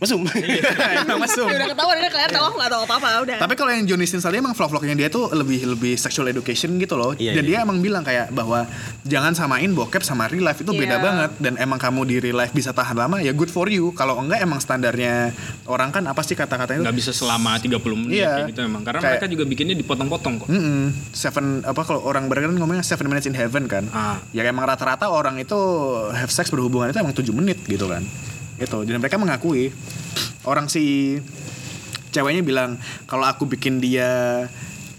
mesum 0.02 0.20
Emang 0.26 1.22
masuk. 1.22 1.46
Ya 1.46 1.56
udah 1.56 1.68
ketahuan 1.70 1.96
udah 1.96 2.10
kalian 2.10 2.30
tahu 2.30 2.44
aku 2.44 2.56
nggak 2.58 2.72
tahu 2.74 2.82
apa-apa 2.84 3.08
udah. 3.22 3.36
Tapi 3.38 3.54
kalau 3.54 3.70
yang 3.70 3.84
Johnny 3.86 4.04
Sins 4.04 4.22
tadi 4.22 4.36
emang 4.36 4.52
vlog-vlognya 4.52 4.94
dia 4.94 5.08
tuh 5.08 5.30
lebih 5.30 5.62
lebih 5.64 5.94
sexual 5.94 6.26
education 6.26 6.74
gitu 6.76 6.98
loh. 6.98 7.14
Iya, 7.14 7.38
dan 7.38 7.44
iya. 7.46 7.48
dia 7.48 7.58
emang 7.62 7.78
bilang 7.78 8.02
kayak 8.02 8.34
bahwa 8.34 8.66
jangan 9.02 9.32
samain 9.32 9.70
bokep 9.70 10.02
sama 10.02 10.26
real 10.26 10.42
life 10.42 10.58
itu 10.58 10.70
beda 10.70 10.98
Iya. 10.98 11.00
banget 11.00 11.30
dan 11.38 11.54
emang 11.56 11.78
kamu 11.78 12.00
di 12.04 12.16
real 12.18 12.36
life 12.36 12.50
bisa 12.50 12.74
tahan 12.74 12.98
lama 12.98 13.22
ya 13.22 13.30
good 13.30 13.48
for 13.48 13.70
you. 13.70 13.94
Kalau 13.94 14.18
enggak 14.18 14.42
emang 14.42 14.58
standarnya 14.58 15.30
orang 15.64 15.88
kan 15.88 16.04
apa 16.04 16.20
sih 16.20 16.34
kata-katanya 16.34 16.82
itu? 16.82 16.84
nggak 16.84 16.98
bisa 16.98 17.12
selama 17.14 17.56
30 17.56 17.78
menit 17.96 18.26
Iya. 18.26 18.50
gitu 18.50 18.60
emang 18.60 18.82
karena 18.82 18.98
Kayak- 18.98 19.22
mereka 19.22 19.26
juga 19.30 19.44
bikinnya 19.46 19.76
dipotong-potong 19.78 20.34
kok 20.42 20.48
Mm-mm. 20.50 20.90
Seven 21.14 21.62
apa 21.62 21.80
kalau 21.86 22.02
orang 22.02 22.26
kan 22.26 22.58
ngomongnya 22.58 22.82
seven 22.82 23.06
minutes 23.06 23.28
in 23.28 23.36
heaven 23.36 23.70
kan. 23.70 23.86
Ah. 23.94 24.18
Ya 24.34 24.42
emang 24.42 24.66
rata-rata 24.66 25.06
orang 25.06 25.38
itu 25.38 25.54
have 26.10 26.32
sex 26.32 26.50
berhubungan 26.50 26.90
itu 26.90 26.98
emang 26.98 27.14
7 27.14 27.30
menit 27.30 27.60
gitu 27.64 27.86
kan. 27.86 28.02
Itu 28.60 28.84
dan 28.84 28.98
mereka 29.00 29.16
mengakui 29.20 29.72
orang 30.44 30.66
si 30.66 31.16
ceweknya 32.12 32.44
bilang 32.44 32.76
kalau 33.08 33.24
aku 33.24 33.48
bikin 33.48 33.80
dia 33.80 34.44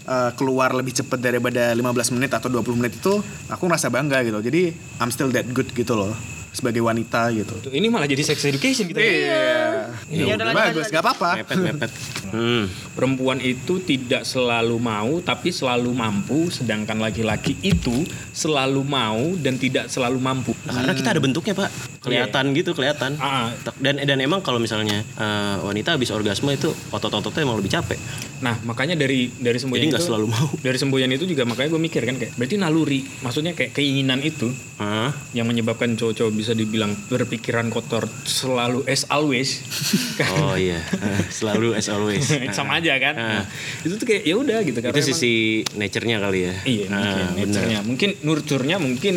uh, 0.08 0.30
keluar 0.34 0.74
lebih 0.74 0.92
cepat 0.92 1.20
daripada 1.20 1.70
15 1.72 2.14
menit 2.16 2.30
atau 2.34 2.50
20 2.50 2.80
menit 2.80 2.92
itu 2.98 3.22
aku 3.48 3.62
ngerasa 3.68 3.88
bangga 3.88 4.24
gitu. 4.26 4.38
Jadi 4.42 4.74
I'm 4.98 5.10
still 5.14 5.30
that 5.32 5.46
good 5.50 5.70
gitu 5.72 5.94
loh 5.94 6.12
sebagai 6.54 6.86
wanita 6.86 7.34
gitu. 7.34 7.66
Ini 7.66 7.90
malah 7.90 8.06
jadi 8.06 8.22
sex 8.22 8.38
education 8.46 8.86
kita 8.86 9.02
Iya. 9.02 9.90
Ya 10.06 10.38
udah, 10.38 10.54
lanjut, 10.54 10.86
Bagus, 10.86 10.86
nggak 10.94 11.02
apa-apa. 11.02 11.30
mepet 11.42 11.58
mepet 11.58 11.92
Hmm. 12.34 12.66
Perempuan 12.98 13.38
itu 13.38 13.78
tidak 13.78 14.26
selalu 14.26 14.74
mau 14.82 15.22
tapi 15.22 15.54
selalu 15.54 15.94
mampu, 15.94 16.50
sedangkan 16.50 16.98
laki-laki 16.98 17.54
itu 17.62 18.02
selalu 18.34 18.82
mau 18.82 19.38
dan 19.38 19.54
tidak 19.54 19.86
selalu 19.86 20.18
mampu. 20.18 20.50
Nah, 20.66 20.74
karena 20.74 20.98
kita 20.98 21.14
ada 21.14 21.22
bentuknya 21.22 21.54
pak, 21.54 21.70
kelihatan 22.04 22.44
gitu 22.52 22.70
kelihatan. 22.72 23.16
Ah. 23.16 23.48
Dan 23.76 23.98
dan 23.98 24.18
emang 24.18 24.40
kalau 24.40 24.58
misalnya 24.58 25.00
eh, 25.00 25.56
wanita 25.60 25.96
habis 25.96 26.10
orgasme 26.10 26.50
itu 26.50 26.68
otot-ototnya 26.90 27.42
emang 27.42 27.56
lebih 27.56 27.72
capek. 27.72 27.96
Nah, 28.40 28.60
makanya 28.62 28.92
dari 28.94 29.32
dari 29.32 29.56
semboyan 29.56 29.88
Jadi 29.88 29.92
nggak 29.96 30.04
selalu 30.04 30.26
mau. 30.28 30.48
Dari 30.54 30.76
semboyan 30.76 31.08
itu 31.08 31.24
juga 31.24 31.42
makanya 31.44 31.70
gue 31.70 31.80
mikir 31.80 32.02
kan 32.04 32.16
kayak 32.16 32.36
berarti 32.36 32.56
naluri, 32.56 33.00
maksudnya 33.20 33.52
kayak 33.52 33.72
keinginan 33.72 34.20
itu 34.20 34.52
Hah? 34.76 35.16
yang 35.32 35.48
menyebabkan 35.48 35.96
cowok-cowok 35.96 36.32
bisa 36.34 36.52
dibilang 36.52 36.92
berpikiran 37.08 37.72
kotor 37.72 38.04
selalu 38.24 38.84
as 38.84 39.08
always. 39.08 39.64
Oh 40.34 40.54
iya, 40.54 40.78
Eh, 40.78 41.22
selalu 41.30 41.74
as 41.74 41.88
always. 41.88 42.26
sama 42.58 42.78
aja 42.78 42.94
kan. 42.98 43.14
Ah. 43.16 43.26
Nah, 43.40 43.44
itu 43.82 43.94
tuh 43.96 44.06
kayak 44.06 44.22
ya 44.22 44.34
udah 44.36 44.58
gitu 44.62 44.78
karena 44.78 44.92
itu 44.92 45.02
emang- 45.02 45.16
sisi 45.16 45.34
nature-nya 45.74 46.16
kali 46.20 46.40
ya. 46.44 46.54
Iya, 46.64 46.86
mungkin 46.90 47.14
bener. 47.16 47.34
nature-nya. 47.40 47.78
Mungkin 47.82 48.10
nurture-nya 48.22 48.76
mungkin 48.76 49.14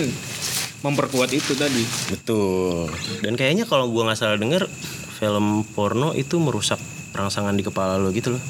memperkuat 0.85 1.33
itu 1.33 1.57
tadi. 1.57 1.83
Betul. 2.13 2.91
Dan 3.25 3.33
kayaknya 3.33 3.65
kalau 3.65 3.89
gua 3.89 4.11
nggak 4.11 4.19
salah 4.19 4.37
denger 4.37 4.69
film 5.17 5.65
porno 5.73 6.13
itu 6.13 6.37
merusak 6.37 6.77
rangsangan 7.17 7.51
di 7.51 7.61
kepala 7.61 7.97
lo 7.97 8.09
gitu 8.09 8.31
loh. 8.31 8.41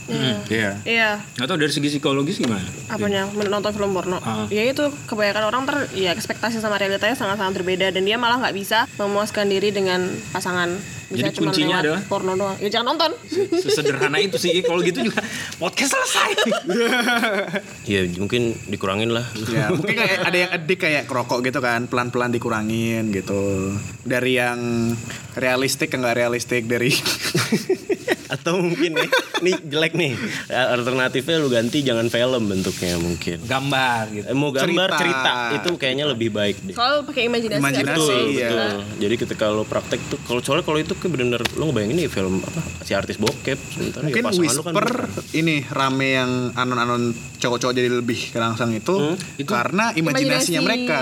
Iya. 0.45 0.83
Iya, 0.83 1.09
Atau 1.37 1.55
dari 1.55 1.69
segi 1.69 1.87
psikologis 1.89 2.37
gimana? 2.37 2.61
apanya 2.87 3.23
menonton 3.29 3.71
film 3.71 3.91
porno 3.91 4.19
Ah. 4.19 4.43
ya 4.47 4.63
itu 4.63 4.79
kebanyakan 5.05 5.43
orang 5.45 5.63
ter 5.63 5.75
ya 5.93 6.11
ekspektasi 6.11 6.57
sama 6.57 6.75
realitanya 6.75 7.13
sangat-sangat 7.13 7.53
berbeda 7.55 7.87
dan 7.89 8.01
dia 8.01 8.15
malah 8.15 8.37
nggak 8.37 8.53
bisa 8.53 8.83
memuaskan 8.95 9.47
diri 9.47 9.69
dengan 9.69 10.03
pasangan 10.29 10.71
bisa 11.07 11.23
Jadi 11.23 11.35
cuma 11.35 11.45
kuncinya 11.47 11.77
lewat 11.77 11.83
adalah? 11.85 12.01
porno 12.05 12.31
doang 12.33 12.55
ya 12.57 12.67
jangan 12.69 12.87
nonton 12.89 13.11
Sesederhana 13.53 14.17
itu 14.17 14.35
sih. 14.35 14.59
Kalau 14.59 14.81
gitu 14.81 14.99
juga 15.03 15.23
podcast 15.57 15.93
selesai. 15.93 16.29
Iya, 17.87 18.03
mungkin 18.17 18.51
dikurangin 18.65 19.09
lah. 19.09 19.23
Ya, 19.47 19.71
mungkin 19.71 19.95
kayak 19.95 20.19
ada 20.21 20.37
yang 20.37 20.51
edik 20.53 20.79
kayak 20.81 21.03
kerokok 21.07 21.39
gitu 21.41 21.59
kan, 21.59 21.87
pelan-pelan 21.87 22.29
dikurangin 22.29 23.09
gitu. 23.09 23.71
Dari 24.03 24.35
yang 24.35 24.91
realistik 25.33 25.87
ke 25.87 25.97
nggak 25.97 26.17
realistik 26.17 26.67
dari 26.67 26.91
Atau 28.27 28.59
mungkin 28.59 28.91
nih, 28.93 29.09
nih 29.41 29.55
jelek 29.65 29.93
nih. 29.93 30.13
Alternatifnya 30.49 31.37
lu 31.37 31.47
ganti 31.47 31.79
jangan 31.79 32.07
film 32.07 32.43
bentuknya 32.45 32.95
mungkin. 32.97 33.37
Gambar 33.41 34.03
gitu. 34.11 34.25
Eh, 34.25 34.35
mau 34.35 34.49
gambar 34.49 34.89
Cerita. 34.91 34.99
cerita. 34.99 35.33
itu 35.55 35.69
kayaknya 35.75 36.05
lebih 36.05 36.29
baik 36.29 36.57
deh. 36.61 36.73
kalau 36.73 37.03
pakai 37.03 37.25
imajinasi 37.25 37.61
Imajinasi. 37.61 37.95
Betul, 37.97 38.17
iya. 38.29 38.49
betul. 38.49 38.71
Jadi 38.99 39.15
ketika 39.17 39.45
lo 39.47 39.63
praktek 39.63 39.99
tuh, 40.07 40.19
kalau 40.21 40.39
soalnya 40.39 40.63
kalau 40.63 40.77
itu 40.77 40.93
kayak 40.93 41.09
bener-bener 41.09 41.41
lo 41.53 41.63
ngebayangin 41.65 41.95
nih 41.97 42.07
film 42.07 42.35
apa 42.39 42.61
si 42.81 42.91
artis 42.91 43.15
bokep, 43.15 43.59
sementara 43.69 44.03
mungkin 44.03 44.21
ya 44.21 44.27
pasangan 44.27 44.43
lo 44.49 44.61
kan 44.61 44.73
whisper 44.73 44.95
beneran. 44.97 45.09
ini 45.33 45.55
rame 45.67 46.07
yang 46.09 46.31
anon-anon 46.53 47.03
cowok-cowok 47.37 47.73
jadi 47.73 47.89
lebih 47.93 48.19
kerangsang 48.29 48.71
itu, 48.73 48.95
itu 49.37 49.45
karena 49.45 49.93
imajinasinya 49.93 50.59
Imajinasi. 50.59 50.65
mereka. 50.65 51.01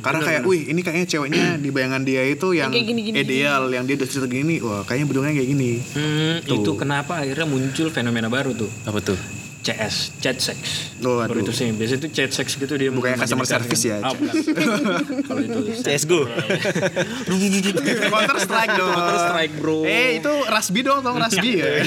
karena 0.00 0.20
kayak, 0.22 0.42
wih 0.44 0.62
ini 0.66 0.80
kayaknya 0.80 1.06
ceweknya 1.08 1.44
di 1.56 1.68
bayangan 1.68 2.02
dia 2.02 2.22
itu 2.24 2.52
yang, 2.52 2.70
Yang 2.70 2.72
kayak 2.72 2.86
gini-gini. 2.86 3.14
ideal, 3.18 3.62
yang 3.68 3.84
dia 3.84 3.94
udah 3.96 4.08
cerita 4.08 4.26
gini, 4.26 4.54
wah 4.58 4.82
kayaknya 4.82 5.06
bentuknya 5.06 5.32
kayak 5.34 5.48
gini. 5.50 5.72
Hmm, 5.92 6.36
itu 6.60 6.70
kenapa 6.78 7.22
akhirnya 7.22 7.46
muncul 7.48 7.88
fenomena 7.90 8.28
baru 8.30 8.54
tuh. 8.54 8.70
apa 8.86 9.00
tuh? 9.02 9.18
CS, 9.64 10.12
chat 10.20 10.36
sex. 10.36 10.92
Oh, 11.00 11.24
Baru 11.24 11.40
aduh. 11.40 11.48
itu 11.48 11.52
sih, 11.56 11.72
biasanya 11.72 12.04
itu 12.04 12.08
chat 12.12 12.28
sex 12.36 12.52
gitu 12.60 12.76
dia 12.76 12.92
Bukannya 12.92 13.16
customer 13.16 13.48
service 13.48 13.80
ya, 13.80 13.96
bukan. 14.12 14.34
Kalau 15.28 15.40
itu 15.40 15.60
CSGO. 15.88 16.28
Counter 18.12 18.38
Strike 18.44 18.72
dong. 18.76 18.92
Counter 18.92 19.18
Strike, 19.24 19.54
bro. 19.56 19.88
Eh 19.88 20.20
itu 20.20 20.32
Rasbi 20.52 20.80
dong, 20.84 21.00
tau 21.00 21.16
Rasbi 21.16 21.50
ya. 21.64 21.80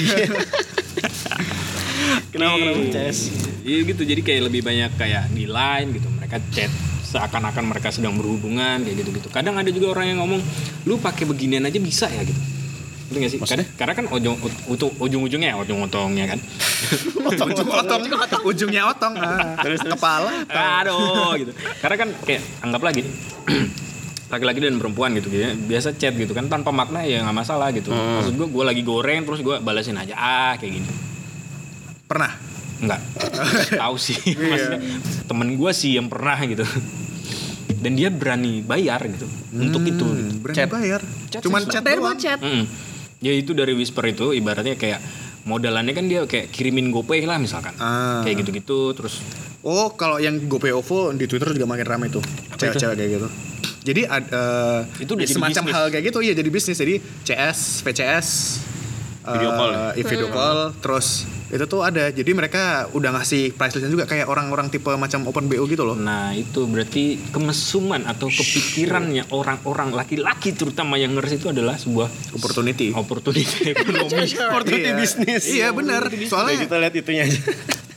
Kenapa 2.34 2.54
kenapa 2.58 2.80
CS? 2.90 3.18
Iya 3.62 3.78
gitu, 3.86 4.02
jadi 4.02 4.20
kayak 4.26 4.42
lebih 4.50 4.66
banyak 4.66 4.90
kayak 4.98 5.30
di 5.30 5.46
line 5.46 5.88
gitu, 5.94 6.08
mereka 6.10 6.42
chat 6.50 6.72
seakan-akan 7.08 7.62
mereka 7.62 7.94
sedang 7.94 8.18
berhubungan 8.18 8.82
kayak 8.82 9.06
gitu-gitu. 9.06 9.28
Kadang 9.30 9.54
ada 9.54 9.70
juga 9.70 9.94
orang 9.94 10.12
yang 10.12 10.18
ngomong, 10.26 10.42
lu 10.82 10.98
pakai 10.98 11.24
beginian 11.30 11.62
aja 11.62 11.78
bisa 11.78 12.10
ya 12.10 12.26
gitu. 12.26 12.57
Itu 13.08 13.16
gak 13.16 13.30
sih? 13.32 13.38
Karena, 13.40 13.64
karena 13.74 13.92
kan 13.96 14.04
ujung 14.12 14.36
ujung 14.68 14.92
ujung-ujungnya 15.00 15.56
ujung-otongnya 15.58 16.24
kan. 16.28 16.38
Ujung 17.24 17.68
otong, 17.72 18.02
ujungnya 18.44 18.82
otong. 18.86 19.14
Ah, 19.16 19.56
Kepala. 19.64 20.32
Aduh 20.46 21.32
gitu. 21.36 21.52
Karena 21.80 21.96
kan 21.96 22.08
kayak 22.22 22.42
anggap 22.60 22.82
lagi 22.84 23.02
laki-laki 24.32 24.60
dan 24.60 24.76
perempuan 24.76 25.16
gitu 25.16 25.32
ya 25.32 25.56
biasa 25.56 25.96
chat 25.96 26.12
gitu 26.12 26.36
kan 26.36 26.52
tanpa 26.52 26.68
makna 26.68 27.00
ya 27.00 27.24
nggak 27.24 27.32
masalah 27.32 27.72
gitu 27.72 27.88
maksud 27.88 28.36
gue 28.36 28.44
gue 28.44 28.60
lagi 28.60 28.84
goreng 28.84 29.24
terus 29.24 29.40
gue 29.40 29.56
balasin 29.56 29.96
aja 29.96 30.12
ah 30.12 30.52
kayak 30.60 30.72
gini 30.76 30.88
Pernah. 32.08 32.32
Enggak. 32.80 33.00
Tahu 33.84 33.96
sih. 34.00 34.16
Maksudnya 34.16 34.80
temen 35.28 35.48
gue 35.54 35.70
sih 35.76 36.00
yang 36.00 36.08
pernah 36.08 36.40
gitu. 36.40 36.64
Dan 37.78 37.94
dia 37.94 38.08
berani 38.08 38.64
bayar 38.64 39.04
gitu 39.04 39.28
untuk 39.52 39.84
itu. 39.84 40.04
gitu. 40.08 40.40
Berani 40.40 40.56
Chat. 40.56 40.68
bayar. 40.72 41.00
Chat 41.28 41.40
Cuman 41.44 41.68
chat 41.68 41.84
bayar 41.84 42.00
doang. 42.00 42.16
chat 42.16 42.40
Mm-mm. 42.40 42.64
Ya 43.18 43.34
itu 43.34 43.50
dari 43.54 43.74
whisper 43.74 44.06
itu 44.06 44.30
ibaratnya 44.30 44.78
kayak 44.78 45.02
modalannya 45.42 45.96
kan 45.96 46.06
dia 46.06 46.22
kayak 46.28 46.54
kirimin 46.54 46.94
GoPay 46.94 47.26
lah 47.26 47.40
misalkan. 47.42 47.74
Ah. 47.82 48.22
Kayak 48.22 48.46
gitu-gitu 48.46 48.94
terus 48.94 49.20
Oh, 49.66 49.90
kalau 49.98 50.22
yang 50.22 50.38
GoPay 50.46 50.70
OVO 50.70 51.10
di 51.18 51.26
Twitter 51.26 51.50
juga 51.50 51.66
makin 51.66 51.86
ramai 51.86 52.08
tuh. 52.08 52.22
Cewek-cewek 52.54 52.94
kayak 52.94 53.10
gitu. 53.18 53.28
Jadi 53.82 54.02
ada 54.06 54.44
Itu 55.02 55.18
udah 55.18 55.26
jadi 55.26 55.34
semacam 55.34 55.62
bisnis. 55.66 55.74
hal 55.74 55.84
kayak 55.90 56.04
gitu 56.14 56.18
iya 56.22 56.32
jadi 56.38 56.50
bisnis. 56.52 56.78
Jadi 56.78 56.94
CS, 57.26 57.58
VCS, 57.82 58.28
Video 59.28 59.50
eh, 59.50 59.56
call 59.58 59.72
iya, 59.98 60.04
video 60.08 60.28
call, 60.32 60.58
terus 60.80 61.28
itu 61.48 61.64
tuh 61.64 61.80
ada. 61.80 62.12
Jadi 62.12 62.30
mereka 62.36 62.92
udah 62.92 63.16
ngasih 63.16 63.56
price 63.56 63.80
listnya 63.80 63.88
juga 63.88 64.04
kayak 64.04 64.28
orang-orang 64.28 64.68
tipe 64.68 64.92
macam 64.92 65.24
Open 65.24 65.48
BO 65.48 65.64
gitu 65.64 65.84
loh. 65.84 65.96
Nah 65.96 66.36
itu 66.36 66.68
berarti 66.68 67.16
kemesuman 67.32 68.04
atau 68.04 68.28
kepikirannya 68.28 69.32
orang-orang 69.32 69.96
laki-laki 69.96 70.52
terutama 70.52 71.00
yang 71.00 71.16
ngerti 71.16 71.40
itu 71.40 71.48
adalah 71.48 71.80
sebuah 71.80 72.08
Opportunity. 72.36 72.92
opportunity 72.92 73.64
ekonomi. 73.72 74.28
Opportunity 74.28 74.90
bisnis. 74.92 75.44
Iya 75.48 75.72
benar. 75.72 76.12
Soalnya 76.28 76.68
kita 76.68 76.76
lihat 76.76 76.94
itunya 76.94 77.24
aja. 77.24 77.40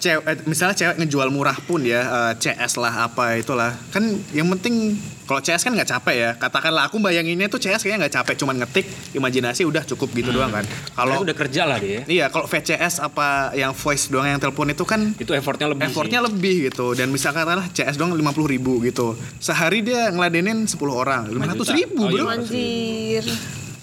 Cewek 0.01 0.23
eh, 0.25 0.37
misalnya 0.43 0.73
cewek 0.73 0.95
ngejual 0.97 1.29
murah 1.29 1.55
pun 1.59 1.81
ya 1.81 2.01
eh, 2.01 2.33
CS 2.35 2.75
lah 2.75 3.05
apa 3.05 3.37
itulah 3.37 3.77
kan 3.89 4.01
yang 4.31 4.49
penting 4.51 4.97
kalau 5.21 5.39
CS 5.39 5.61
kan 5.61 5.71
nggak 5.71 5.87
capek 5.87 6.15
ya 6.17 6.31
katakanlah 6.35 6.83
aku 6.83 6.97
bayanginnya 6.97 7.47
tuh 7.47 7.55
CS 7.55 7.79
kayaknya 7.79 8.03
nggak 8.03 8.15
capek 8.17 8.35
cuman 8.35 8.55
ngetik 8.59 8.83
imajinasi 9.13 9.63
udah 9.63 9.85
cukup 9.85 10.11
gitu 10.11 10.29
doang 10.29 10.51
kan 10.51 10.65
Kalau 10.91 11.21
udah 11.21 11.31
kerja 11.31 11.63
lah 11.63 11.77
dia. 11.77 12.03
iya 12.05 12.27
kalau 12.27 12.43
VCS 12.43 12.99
apa 12.99 13.53
yang 13.53 13.71
voice 13.71 14.09
doang 14.09 14.27
yang 14.27 14.37
telepon 14.37 14.67
itu 14.67 14.83
kan 14.83 15.13
Itu 15.15 15.31
effortnya 15.31 15.69
lebih. 15.69 15.87
effortnya 15.87 16.19
sih. 16.19 16.27
lebih 16.27 16.55
gitu 16.67 16.91
dan 16.91 17.07
misalkan 17.07 17.41
katakanlah 17.41 17.69
CS 17.69 17.95
doang 17.95 18.11
50 18.11 18.27
ribu 18.49 18.81
gitu 18.81 19.13
sehari 19.37 19.79
dia 19.79 20.09
ngeladenin 20.09 20.65
10 20.65 20.75
orang 20.91 21.29
500 21.29 21.77
ribu 21.77 22.01
Oh, 22.01 22.09
bro 22.09 22.17
iya. 22.17 22.33
anjir 22.33 23.23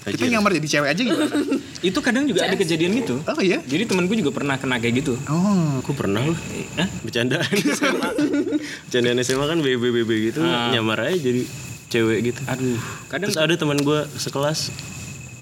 kita 0.01 0.25
nyamar 0.27 0.51
jadi 0.53 0.67
cewek 0.69 0.89
aja 0.89 1.01
gimana 1.01 1.35
Itu 1.81 1.99
kadang 1.99 2.23
juga 2.23 2.43
ada 2.43 2.53
kejadian 2.53 2.91
gitu. 2.97 3.19
oh 3.21 3.39
iya 3.39 3.59
Jadi 3.61 3.83
temanku 3.85 4.11
juga 4.13 4.31
pernah 4.31 4.55
kena 4.55 4.75
kayak 4.77 4.95
gitu. 4.97 5.13
oh 5.25 5.79
Aku 5.79 5.91
pernah 5.93 6.19
loh. 6.21 6.35
Hah? 6.75 6.87
Bercandaan 7.01 7.45
SMA. 7.45 8.09
Bercandaan 8.85 9.19
SMA 9.21 9.45
kan 9.45 9.59
BB-BB 9.59 10.09
gitu 10.25 10.39
Ah. 10.41 10.71
nyamar 10.71 10.99
aja 11.03 11.15
jadi 11.15 11.43
cewek 11.87 12.19
gitu. 12.25 12.41
Aduh, 12.45 12.77
kadang 13.07 13.27
Terus 13.27 13.39
ada 13.39 13.53
teman 13.55 13.77
gue 13.77 13.99
sekelas 14.13 14.69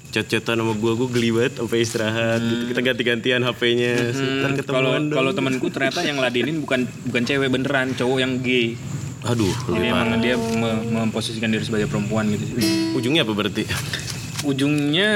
chat-chatan 0.08 0.56
sama 0.56 0.74
gue, 0.74 0.92
gue 0.96 1.10
geli 1.12 1.30
banget 1.30 1.54
sampai 1.58 1.78
istirahat 1.80 2.40
gitu. 2.40 2.64
Kita 2.72 2.80
ganti-gantian 2.82 3.42
HP-nya. 3.44 3.94
Hmm, 4.08 4.40
kalau 4.40 4.56
ketemuan 4.56 5.02
dong. 5.04 5.06
kalau 5.14 5.32
temanku 5.34 5.68
ternyata 5.68 6.00
yang 6.02 6.18
ladenin 6.18 6.58
bukan 6.58 6.86
bukan 7.04 7.24
cewek 7.24 7.50
beneran, 7.50 7.92
cowok 7.94 8.18
yang 8.18 8.40
gay. 8.40 8.80
Aduh, 9.24 9.52
Jadi 9.68 9.86
emang 9.86 10.16
dia 10.18 10.38
me- 10.38 10.82
memposisikan 11.04 11.50
diri 11.50 11.62
sebagai 11.62 11.86
perempuan 11.86 12.30
gitu. 12.30 12.48
Ujungnya 12.94 13.22
apa 13.22 13.34
berarti? 13.34 13.68
Ujungnya 14.48 15.12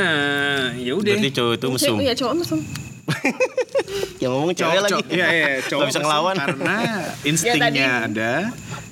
ya 0.76 0.92
udah. 0.94 1.16
Berarti 1.16 1.32
cowok 1.32 1.54
itu 1.56 1.68
mesum. 1.72 1.98
Iya 1.98 2.14
cowok 2.14 2.34
mesum 2.38 2.60
Yang 4.22 4.32
ngomong 4.32 4.52
cewek 4.54 4.62
cowok, 4.62 4.84
lagi. 4.84 4.92
cowok, 4.94 5.06
iya, 5.10 5.28
iya, 5.32 5.48
cowok 5.64 5.80
Nggak 5.80 5.90
bisa 5.90 6.00
ngelawan. 6.04 6.36
karena 6.38 6.76
Ya, 6.86 7.00
instingnya 7.24 7.66
tadi. 7.66 7.80
ada 8.12 8.32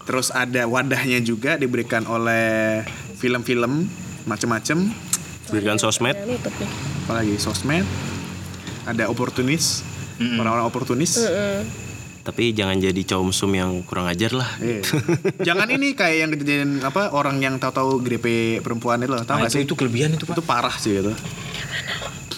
terus 0.03 0.27
ada 0.33 0.61
wadahnya 0.65 1.19
juga 1.21 1.53
diberikan 1.53 2.01
oleh 2.09 2.81
film-film 3.15 3.85
macem-macem 4.25 4.89
Berikan 5.49 5.77
sosmed. 5.77 6.13
Ya, 6.13 6.25
nutup 6.25 6.53
nih 6.57 6.69
apalagi 7.03 7.33
sosmed 7.37 7.81
ada 8.85 9.09
oportunis 9.09 9.81
orang-orang 10.19 10.65
oportunis 10.65 11.17
Tapi 12.29 12.53
jangan 12.53 12.77
jadi 12.77 13.01
cowok 13.01 13.25
mesum 13.33 13.51
yang 13.57 13.81
kurang 13.81 14.05
ajar 14.05 14.37
lah. 14.37 14.49
Iya. 14.61 14.85
jangan 15.41 15.65
ini 15.73 15.97
kayak 15.97 16.17
yang 16.21 16.29
kejadian 16.29 16.71
apa 16.85 17.09
orang 17.09 17.41
yang 17.41 17.57
tahu-tahu 17.57 18.05
grepe 18.05 18.61
perempuan 18.61 19.01
itu 19.01 19.09
loh 19.09 19.25
tahu 19.25 19.41
Nah, 19.41 19.49
itu, 19.49 19.57
sih 19.57 19.61
itu 19.65 19.73
kelebihan 19.73 20.13
itu, 20.13 20.29
Pak. 20.29 20.37
itu 20.37 20.43
parah 20.45 20.75
sih 20.77 20.93
itu 21.01 21.09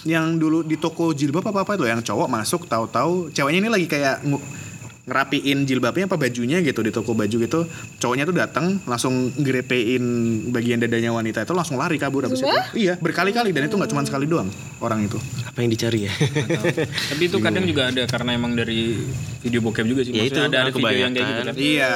yang 0.02 0.42
dulu 0.42 0.66
di 0.66 0.82
toko 0.82 1.14
jilbab 1.14 1.46
apa 1.46 1.62
apa 1.62 1.72
itu 1.78 1.86
yang 1.86 2.02
cowok 2.02 2.26
masuk 2.26 2.62
tahu-tahu 2.66 3.30
ceweknya 3.30 3.60
ini 3.62 3.70
lagi 3.70 3.86
kayak 3.86 4.26
ngerapiin 5.12 5.68
jilbabnya 5.68 6.08
apa 6.08 6.16
bajunya 6.16 6.64
gitu 6.64 6.80
di 6.80 6.96
toko 6.96 7.12
baju 7.12 7.36
gitu 7.36 7.68
cowoknya 8.00 8.24
tuh 8.24 8.36
datang 8.40 8.80
langsung 8.88 9.28
grepein 9.36 10.04
bagian 10.56 10.80
dadanya 10.80 11.12
wanita 11.12 11.44
itu 11.44 11.52
langsung 11.52 11.76
lari 11.76 12.00
kabur 12.00 12.24
habis 12.24 12.40
itu 12.40 12.48
iya 12.80 12.96
berkali-kali 12.96 13.52
dan 13.52 13.68
itu 13.68 13.76
nggak 13.76 13.92
cuma 13.92 14.08
sekali 14.08 14.24
doang 14.24 14.48
orang 14.80 15.04
itu 15.04 15.20
Apa 15.52 15.68
yang 15.68 15.72
dicari 15.76 16.08
ya? 16.08 16.14
Tapi 17.12 17.28
itu 17.28 17.38
kadang 17.44 17.68
juga 17.68 17.92
ada 17.92 18.08
karena 18.08 18.40
emang 18.40 18.56
dari 18.56 19.04
video 19.44 19.60
bokep 19.60 19.84
juga 19.84 20.02
sih. 20.08 20.16
Ya 20.16 20.24
itu, 20.24 20.40
ada, 20.40 20.64
ada 20.64 20.72
video 20.72 20.96
yang 20.96 21.12
kayak 21.12 21.28
gitu 21.28 21.42
kan. 21.44 21.54
Iya, 21.60 21.94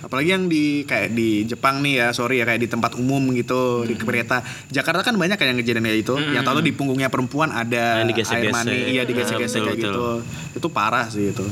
apalagi 0.00 0.28
yang 0.32 0.44
di 0.48 0.88
kayak 0.88 1.12
di 1.12 1.44
Jepang 1.44 1.84
nih 1.84 2.00
ya, 2.00 2.06
sorry 2.16 2.40
ya 2.40 2.48
kayak 2.48 2.64
di 2.64 2.68
tempat 2.72 2.96
umum 2.96 3.20
gitu, 3.36 3.84
di 3.84 4.00
kereta. 4.00 4.40
Jakarta 4.72 5.04
kan 5.04 5.12
banyak 5.20 5.36
kayak 5.36 5.50
yang 5.52 5.60
kejadian 5.60 5.84
kayak 5.84 5.98
itu. 6.08 6.14
Yang 6.16 6.42
tahu 6.48 6.54
tuh 6.56 6.64
di 6.64 6.72
punggungnya 6.72 7.12
perempuan 7.12 7.52
ada 7.52 8.00
Yang 8.00 8.32
air 8.32 8.48
mani, 8.48 8.96
iya 8.96 9.04
digesek-gesek 9.04 9.60
Ah, 9.60 9.64
kayak 9.68 9.76
betul, 9.76 9.92
gitu. 9.92 10.56
Itu 10.56 10.68
parah 10.72 11.06
sih 11.12 11.36
itu. 11.36 11.44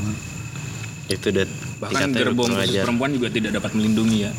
Itu 1.07 1.27
udah 1.29 1.47
Bahkan 1.81 2.09
gerbong 2.11 2.51
khusus 2.51 2.81
perempuan 2.81 3.11
juga 3.13 3.29
tidak 3.29 3.51
dapat 3.55 3.71
melindungi 3.73 4.19
ya. 4.25 4.33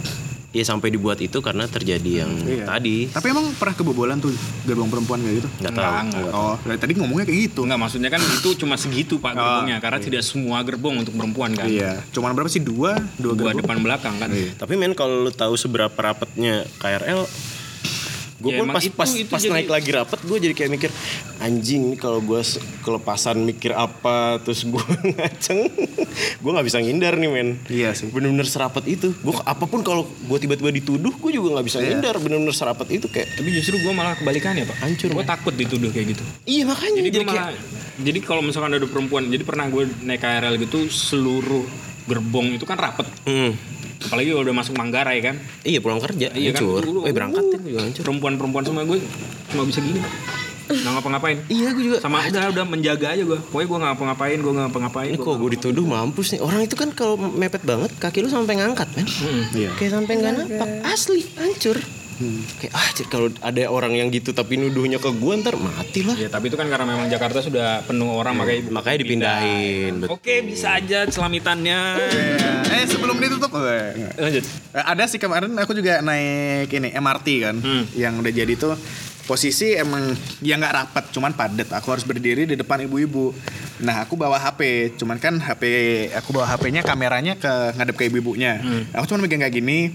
Iya 0.50 0.64
sampai 0.66 0.88
dibuat 0.88 1.20
itu 1.20 1.44
karena 1.44 1.68
terjadi 1.68 2.24
yang 2.24 2.32
Iya. 2.40 2.64
tadi. 2.66 3.12
Tapi 3.12 3.28
emang 3.28 3.52
pernah 3.54 3.76
kebobolan 3.76 4.18
tuh 4.18 4.32
gerbong 4.64 4.88
perempuan 4.88 5.20
kayak 5.20 5.44
gitu? 5.44 5.50
Nggak 5.60 5.68
Enggak, 5.70 5.84
tahu. 5.84 6.00
enggak. 6.08 6.32
Oh, 6.32 6.56
dari 6.64 6.80
tadi 6.80 6.92
ngomongnya 6.96 7.26
kayak 7.28 7.40
gitu. 7.44 7.62
Enggak 7.68 7.80
maksudnya 7.82 8.08
kan 8.08 8.22
itu 8.24 8.50
cuma 8.56 8.76
segitu 8.76 9.20
Pak 9.20 9.36
gerbongnya 9.36 9.78
karena 9.78 10.00
tidak 10.00 10.24
semua 10.24 10.64
gerbong 10.64 10.96
untuk 10.98 11.12
perempuan 11.12 11.52
kan. 11.52 11.68
Iya, 11.68 12.00
cuman 12.10 12.32
berapa 12.32 12.48
sih 12.48 12.64
dua, 12.64 12.96
dua 13.20 13.36
Dua 13.36 13.52
gerbong. 13.52 13.68
depan 13.68 13.78
belakang 13.84 14.16
kan. 14.16 14.32
Tapi 14.32 14.74
men 14.74 14.96
kalau 14.96 15.28
lu 15.28 15.32
tahu 15.34 15.54
seberapa 15.56 15.92
rapatnya 15.92 16.64
KRL 16.80 17.28
gue 18.46 18.52
Ya, 18.52 18.62
pun 18.62 18.70
pas 18.70 18.78
itu- 18.80 18.94
pas 18.94 19.10
itu 19.10 19.26
pas 19.26 19.42
jadi- 19.42 19.54
naik 19.58 19.70
lagi 19.72 19.90
rapat 19.90 20.20
gue 20.22 20.38
jadi 20.40 20.54
kayak 20.54 20.72
mikir 20.72 20.92
anjing 21.40 21.98
kalau 21.98 22.22
gue 22.22 22.38
kelepasan 22.80 23.42
mikir 23.42 23.74
apa 23.74 24.38
terus 24.40 24.62
gue 24.64 24.78
ngaceng 25.12 25.66
gue 26.38 26.52
nggak 26.52 26.64
bisa 26.64 26.78
ngindar 26.78 27.18
nih 27.18 27.26
men 27.28 27.58
Iya 27.66 27.92
sih. 27.92 28.08
bener-bener 28.08 28.46
serapat 28.46 28.86
itu 28.86 29.12
gue 29.12 29.34
apa 29.36 29.66
pun 29.66 29.82
kalau 29.82 30.06
gue 30.06 30.38
tiba-tiba 30.38 30.70
dituduh 30.72 31.10
gue 31.12 31.32
juga 31.32 31.58
nggak 31.58 31.66
bisa 31.66 31.78
Iya. 31.78 31.98
ngindar 31.98 32.16
bener-bener 32.18 32.54
serapat 32.54 32.86
itu 32.92 33.08
kayak 33.08 33.34
Tapi 33.34 33.50
justru 33.52 33.76
gue 33.76 33.90
malah 33.90 34.14
kebalikannya 34.16 34.64
Pak. 34.64 34.78
Hancur, 34.78 35.10
Gue 35.12 35.26
takut 35.26 35.52
dituduh 35.52 35.90
kayak 35.90 36.14
gitu. 36.14 36.24
iya 36.46 36.62
makanya 36.64 37.00
Jadi 37.00 37.10
jadi, 37.12 37.26
malah, 37.26 37.50
kayak 37.50 37.58
jadi 37.98 38.20
kalau 38.22 38.42
misalkan 38.42 38.72
ada 38.72 38.86
perempuan, 38.86 39.24
jadi 39.26 39.42
pernah 39.42 39.66
gue 39.66 39.84
naik 40.00 40.20
KRL 40.20 40.56
gitu 40.60 40.86
seluruh 40.86 41.64
gerbong 42.04 42.54
itu 42.54 42.64
kan 42.64 42.76
rapet. 42.76 43.08
Hmm. 43.24 43.58
Apalagi 44.06 44.30
kalau 44.30 44.44
udah 44.44 44.56
masuk 44.56 44.74
Manggarai 44.74 45.20
kan. 45.20 45.36
iya 45.62 45.78
pulang 45.78 45.98
kerja 45.98 46.30
Iya 46.30 46.52
kan? 46.52 46.62
hancur 46.62 46.82
Dulu- 46.82 47.04
eh 47.04 47.12
berangkat 47.12 47.44
kan 47.48 47.60
juga 47.60 47.80
hancur 47.82 48.04
Perempuan-perempuan 48.04 48.64
semua 48.64 48.84
gue 48.84 49.00
cuma 49.48 49.64
bisa 49.64 49.80
gini. 49.80 50.00
Nggak 50.66 50.92
ngapa-ngapain. 50.92 51.38
iya 51.48 51.70
gue 51.70 51.84
juga 51.84 51.98
Sama 52.00 52.22
udah 52.24 52.50
udah 52.50 52.66
menjaga 52.66 53.08
aja 53.08 53.22
gue. 53.24 53.38
Pokoknya 53.44 53.66
gue 53.66 53.78
nggak 53.78 53.92
ngapa-ngapain, 53.92 54.38
gue 54.38 54.52
nggak 54.52 54.66
ngapa-ngapain. 54.66 55.08
ini 55.08 55.18
gua 55.20 55.26
kok 55.28 55.38
gue 55.38 55.50
dituduh 55.52 55.86
mampus 55.86 56.28
nih 56.32 56.42
orang 56.42 56.62
itu 56.62 56.74
kan 56.74 56.90
kalau 56.92 57.16
mepet 57.18 57.62
banget 57.62 57.92
kaki 57.96 58.20
lu 58.20 58.30
sampai 58.30 58.54
ngangkat 58.56 58.90
men 58.92 59.06
Iya. 59.52 59.70
kayak 59.76 59.92
sampai 59.92 60.14
nggak 60.16 60.34
nampak 60.36 60.70
asli 60.84 61.22
hancur 61.36 61.78
kayak 62.58 62.72
ah 62.72 62.88
cik, 62.92 63.08
kalau 63.08 63.28
ada 63.44 63.68
orang 63.68 63.92
yang 63.92 64.08
gitu 64.08 64.32
tapi 64.32 64.56
nuduhnya 64.56 64.98
ke 64.98 65.12
gue 65.12 65.34
ntar 65.44 65.60
mati 65.60 66.02
lah 66.02 66.16
Ya 66.16 66.32
tapi 66.32 66.48
itu 66.48 66.56
kan 66.56 66.72
karena 66.72 66.88
memang 66.88 67.08
Jakarta 67.08 67.44
sudah 67.44 67.84
penuh 67.84 68.08
orang 68.08 68.40
makanya 68.40 68.72
makanya 68.72 68.98
dipindahin 69.04 69.94
betul. 70.00 70.16
Oke 70.16 70.40
bisa 70.42 70.80
aja 70.80 71.04
selamitannya. 71.06 71.80
Eh 72.66 72.84
sebelum 72.88 73.20
ditutup, 73.20 73.52
eh, 73.62 74.16
Lanjut. 74.16 74.44
Eh, 74.72 74.86
ada 74.86 75.04
sih 75.06 75.20
kemarin 75.20 75.52
aku 75.60 75.76
juga 75.76 76.00
naik 76.00 76.72
ini 76.72 76.90
MRT 76.92 77.28
kan, 77.42 77.56
Hmm. 77.60 77.84
yang 77.94 78.16
udah 78.16 78.32
jadi 78.32 78.54
tuh 78.56 78.76
posisi 79.26 79.74
emang 79.74 80.14
ya 80.40 80.56
nggak 80.56 80.74
rapat, 80.74 81.04
cuman 81.10 81.34
padat. 81.34 81.68
Aku 81.74 81.90
harus 81.90 82.06
berdiri 82.06 82.46
di 82.46 82.56
depan 82.56 82.86
ibu-ibu. 82.86 83.34
Nah 83.82 84.06
aku 84.06 84.16
bawa 84.16 84.38
HP, 84.38 84.94
cuman 84.96 85.18
kan 85.18 85.36
HP 85.36 85.64
aku 86.14 86.32
bawa 86.32 86.46
HP-nya 86.48 86.80
kameranya 86.80 87.36
ke 87.36 87.76
ngadep 87.76 87.96
ke 87.98 88.04
ibu-ibunya. 88.08 88.62
Aku 88.94 89.10
cuma 89.10 89.26
megang 89.26 89.42
kayak 89.42 89.52
gini. 89.52 89.92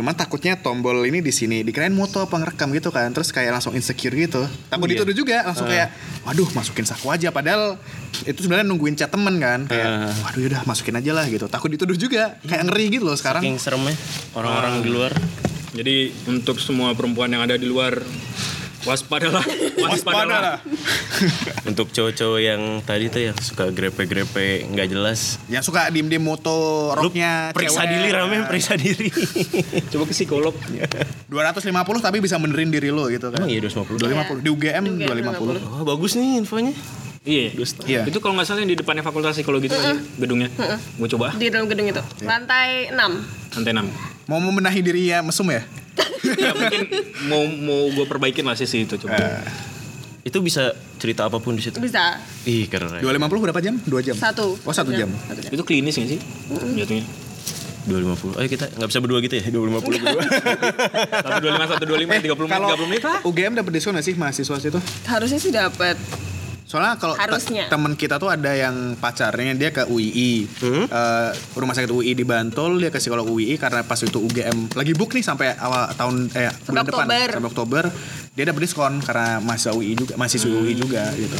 Cuman 0.00 0.16
takutnya 0.16 0.56
tombol 0.56 1.04
ini 1.04 1.20
di 1.20 1.28
sini 1.28 1.60
dikirain 1.60 1.92
moto 1.92 2.24
apa 2.24 2.40
ngerekam 2.40 2.72
gitu 2.72 2.88
kan, 2.88 3.12
terus 3.12 3.28
kayak 3.36 3.52
langsung 3.52 3.76
insecure 3.76 4.16
gitu. 4.16 4.40
Takut 4.72 4.88
iya. 4.88 4.96
dituduh 4.96 5.12
juga, 5.12 5.44
langsung 5.44 5.68
kayak, 5.68 5.92
waduh 6.24 6.48
masukin 6.56 6.88
saku 6.88 7.12
aja. 7.12 7.28
Padahal 7.28 7.76
itu 8.24 8.40
sebenarnya 8.40 8.64
nungguin 8.64 8.96
chat 8.96 9.12
temen 9.12 9.36
kan, 9.36 9.68
kayak, 9.68 10.16
waduh 10.24 10.40
yaudah 10.40 10.64
masukin 10.64 10.96
aja 10.96 11.12
lah 11.12 11.28
gitu. 11.28 11.52
Takut 11.52 11.68
dituduh 11.68 12.00
juga, 12.00 12.40
kayak 12.48 12.64
ngeri 12.64 12.96
gitu 12.96 13.04
loh 13.04 13.12
sekarang. 13.12 13.44
Saking 13.44 13.60
seremnya 13.60 13.92
orang-orang 14.32 14.80
di 14.80 14.88
luar 14.88 15.12
Jadi 15.70 16.10
untuk 16.26 16.58
semua 16.58 16.98
perempuan 16.98 17.30
yang 17.30 17.46
ada 17.46 17.54
di 17.54 17.62
luar 17.62 18.02
waspadalah, 18.88 19.44
waspadalah. 19.76 20.56
untuk 21.68 21.92
cowok-cowok 21.92 22.40
yang 22.40 22.80
tadi 22.80 23.12
tuh 23.12 23.20
yang 23.28 23.36
suka 23.36 23.68
grepe-grepe 23.68 24.64
nggak 24.72 24.88
jelas. 24.88 25.36
Yang 25.52 25.68
suka 25.68 25.92
diem 25.92 26.08
diem 26.08 26.22
moto 26.22 26.88
roknya 26.96 27.52
periksa 27.52 27.84
cewek. 27.84 27.92
diri 27.92 28.08
rame 28.16 28.36
periksa 28.48 28.72
diri. 28.80 29.12
Coba 29.92 30.04
ke 30.08 30.14
psikolog. 30.16 30.54
250 31.28 32.00
tapi 32.00 32.18
bisa 32.24 32.40
benerin 32.40 32.72
diri 32.72 32.88
lo 32.88 33.12
gitu 33.12 33.28
kan. 33.28 33.44
Emang 33.44 33.52
iya 33.52 33.60
250 33.68 34.00
250 34.00 34.44
di 34.44 34.48
UGM 34.48 34.84
Di 34.84 34.90
UGM 35.04 35.24
250 35.28 35.76
oh 35.76 35.84
bagus 35.84 36.12
nih 36.16 36.40
infonya. 36.40 36.72
Iya. 37.20 37.52
Iya. 37.84 38.00
Itu 38.08 38.24
kalau 38.24 38.40
nggak 38.40 38.48
salah 38.48 38.64
yang 38.64 38.72
di 38.72 38.80
depannya 38.80 39.04
fakultas 39.04 39.36
psikologi 39.36 39.68
itu 39.68 39.76
aja 39.76 39.92
gedungnya. 40.16 40.48
Gue 40.96 41.08
coba. 41.12 41.36
di 41.36 41.52
dalam 41.52 41.68
gedung 41.68 41.84
itu. 41.84 42.00
Lantai 42.24 42.88
6 42.96 42.96
Lantai 43.60 43.72
6. 43.76 44.30
mau 44.30 44.40
membenahi 44.40 44.80
diri 44.80 45.10
ya 45.10 45.20
mesum 45.20 45.44
ya 45.52 45.60
ya 46.40 46.52
mungkin 46.54 46.80
mau 47.26 47.42
mau 47.48 47.82
gue 47.90 48.06
perbaikin 48.06 48.44
lah 48.46 48.56
sisi 48.56 48.84
itu 48.86 48.96
coba. 49.00 49.42
itu 50.20 50.36
bisa 50.44 50.76
cerita 51.00 51.24
apa 51.24 51.40
pun 51.40 51.56
di 51.56 51.64
situ? 51.64 51.80
Bisa. 51.80 52.20
Ih 52.44 52.68
keren. 52.68 53.00
250 53.00 53.40
berapa 53.40 53.60
jam? 53.64 53.80
2 53.80 53.88
jam? 54.04 54.14
Satu. 54.14 54.60
Oh 54.68 54.74
satu 54.76 54.92
jam. 54.92 55.08
Satu 55.08 55.40
jam. 55.40 55.50
Itu 55.50 55.64
klinis 55.64 55.96
nggak 55.96 56.08
sih? 56.12 56.20
Jatuhnya. 56.76 57.04
250 57.88 58.36
oh 58.36 58.44
kita 58.44 58.68
nggak 58.76 58.88
bisa 58.92 59.00
berdua 59.00 59.18
gitu 59.24 59.34
ya? 59.40 59.44
250 59.48 59.80
berdua. 60.04 60.22
Satu 61.24 61.38
dua 61.40 61.52
lima 61.56 61.66
satu 61.66 61.84
dua 61.88 61.98
lima 61.98 62.12
tiga 62.20 62.36
puluh 62.36 62.48
menit 62.52 62.60
kalau 62.60 62.68
tiga 62.68 62.78
puluh 62.78 62.90
menit 62.92 63.02
lah. 63.08 63.20
UGM 63.24 63.52
dapat 63.56 63.70
diskon 63.72 63.96
gak 63.96 64.04
sih 64.04 64.14
mahasiswa 64.14 64.56
situ? 64.60 64.80
Harusnya 65.08 65.38
sih 65.40 65.48
dapat 65.48 65.96
soalnya 66.70 66.94
kalau 67.02 67.18
temen 67.66 67.98
kita 67.98 68.22
tuh 68.22 68.30
ada 68.30 68.54
yang 68.54 68.94
pacarnya 68.94 69.58
dia 69.58 69.74
ke 69.74 69.90
UII 69.90 70.46
Hmm? 70.62 70.86
Eh, 70.86 71.30
rumah 71.58 71.74
sakit 71.74 71.90
UI 71.90 72.14
di 72.14 72.22
Bantul 72.22 72.78
dia 72.78 72.94
ke 72.94 73.02
psikolog 73.02 73.26
UII 73.26 73.58
karena 73.58 73.82
pas 73.82 73.98
itu 73.98 74.22
UGM 74.22 74.70
lagi 74.78 74.92
book 74.94 75.10
nih 75.10 75.24
sampai 75.24 75.58
awal 75.58 75.90
tahun 75.98 76.30
eh 76.36 76.52
bulan 76.68 76.86
depan 76.86 77.06
Oktober. 77.10 77.26
sampai 77.26 77.50
Oktober. 77.50 77.84
Dia 78.38 78.44
dapat 78.46 78.60
diskon 78.62 79.02
karena 79.02 79.42
mahasiswa 79.42 79.72
UI 79.74 79.98
juga 79.98 80.12
mahasiswa 80.14 80.46
UI 80.46 80.72
juga 80.78 81.10
gitu. 81.18 81.38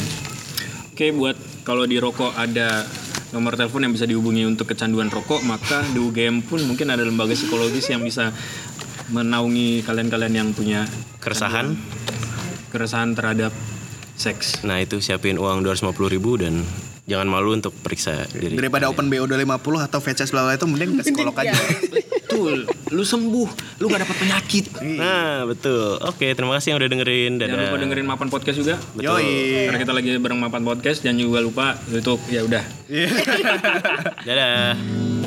Oke 0.91 1.15
buat 1.15 1.37
kalau 1.63 1.87
di 1.87 1.95
rokok 1.95 2.35
ada 2.35 2.83
nomor 3.31 3.55
telepon 3.55 3.87
yang 3.87 3.93
bisa 3.95 4.03
dihubungi 4.03 4.43
untuk 4.43 4.67
kecanduan 4.67 5.07
rokok 5.07 5.47
maka 5.47 5.79
di 5.95 6.03
UGM 6.03 6.43
pun 6.43 6.59
mungkin 6.67 6.91
ada 6.91 7.07
lembaga 7.07 7.31
psikologis 7.31 7.87
yang 7.87 8.03
bisa 8.03 8.35
menaungi 9.15 9.87
kalian-kalian 9.87 10.33
yang 10.35 10.49
punya 10.51 10.83
keresahan? 11.23 11.79
keresahan 12.71 13.11
terhadap 13.11 13.51
seks. 14.21 14.61
nah 14.61 14.77
itu 14.77 15.01
siapin 15.01 15.41
uang 15.41 15.65
250 15.65 16.13
ribu 16.13 16.37
dan 16.37 16.61
jangan 17.09 17.27
malu 17.27 17.57
untuk 17.57 17.73
periksa 17.73 18.29
diri. 18.31 18.53
Daripada 18.53 18.87
open 18.87 19.09
BO 19.09 19.25
250 19.25 19.87
atau 19.89 19.99
VCS 19.99 20.29
bla 20.29 20.45
bla 20.45 20.53
itu 20.55 20.67
mending 20.69 21.01
ke 21.01 21.03
psikolog 21.09 21.35
aja. 21.35 21.57
Betul, 22.31 22.63
lu 22.95 23.03
sembuh, 23.03 23.49
lu 23.83 23.85
gak 23.91 24.07
dapat 24.07 24.17
penyakit. 24.23 24.65
nah 24.95 25.43
betul. 25.43 25.99
Oke 26.07 26.31
terima 26.31 26.55
kasih 26.55 26.71
yang 26.71 26.79
udah 26.79 26.89
dengerin. 26.89 27.31
Dadah. 27.41 27.49
Jangan 27.51 27.65
lupa 27.67 27.77
dengerin 27.83 28.07
Mapan 28.07 28.29
Podcast 28.31 28.57
juga. 28.61 28.75
Yoi. 28.95 29.67
Karena 29.67 29.79
kita 29.83 29.91
lagi 29.91 30.09
bareng 30.15 30.39
Mapan 30.39 30.63
Podcast, 30.63 31.03
jangan 31.03 31.19
juga 31.19 31.43
lupa 31.43 31.75
untuk 31.91 32.23
ya 32.31 32.47
udah. 32.47 32.63
dadah 34.23 35.20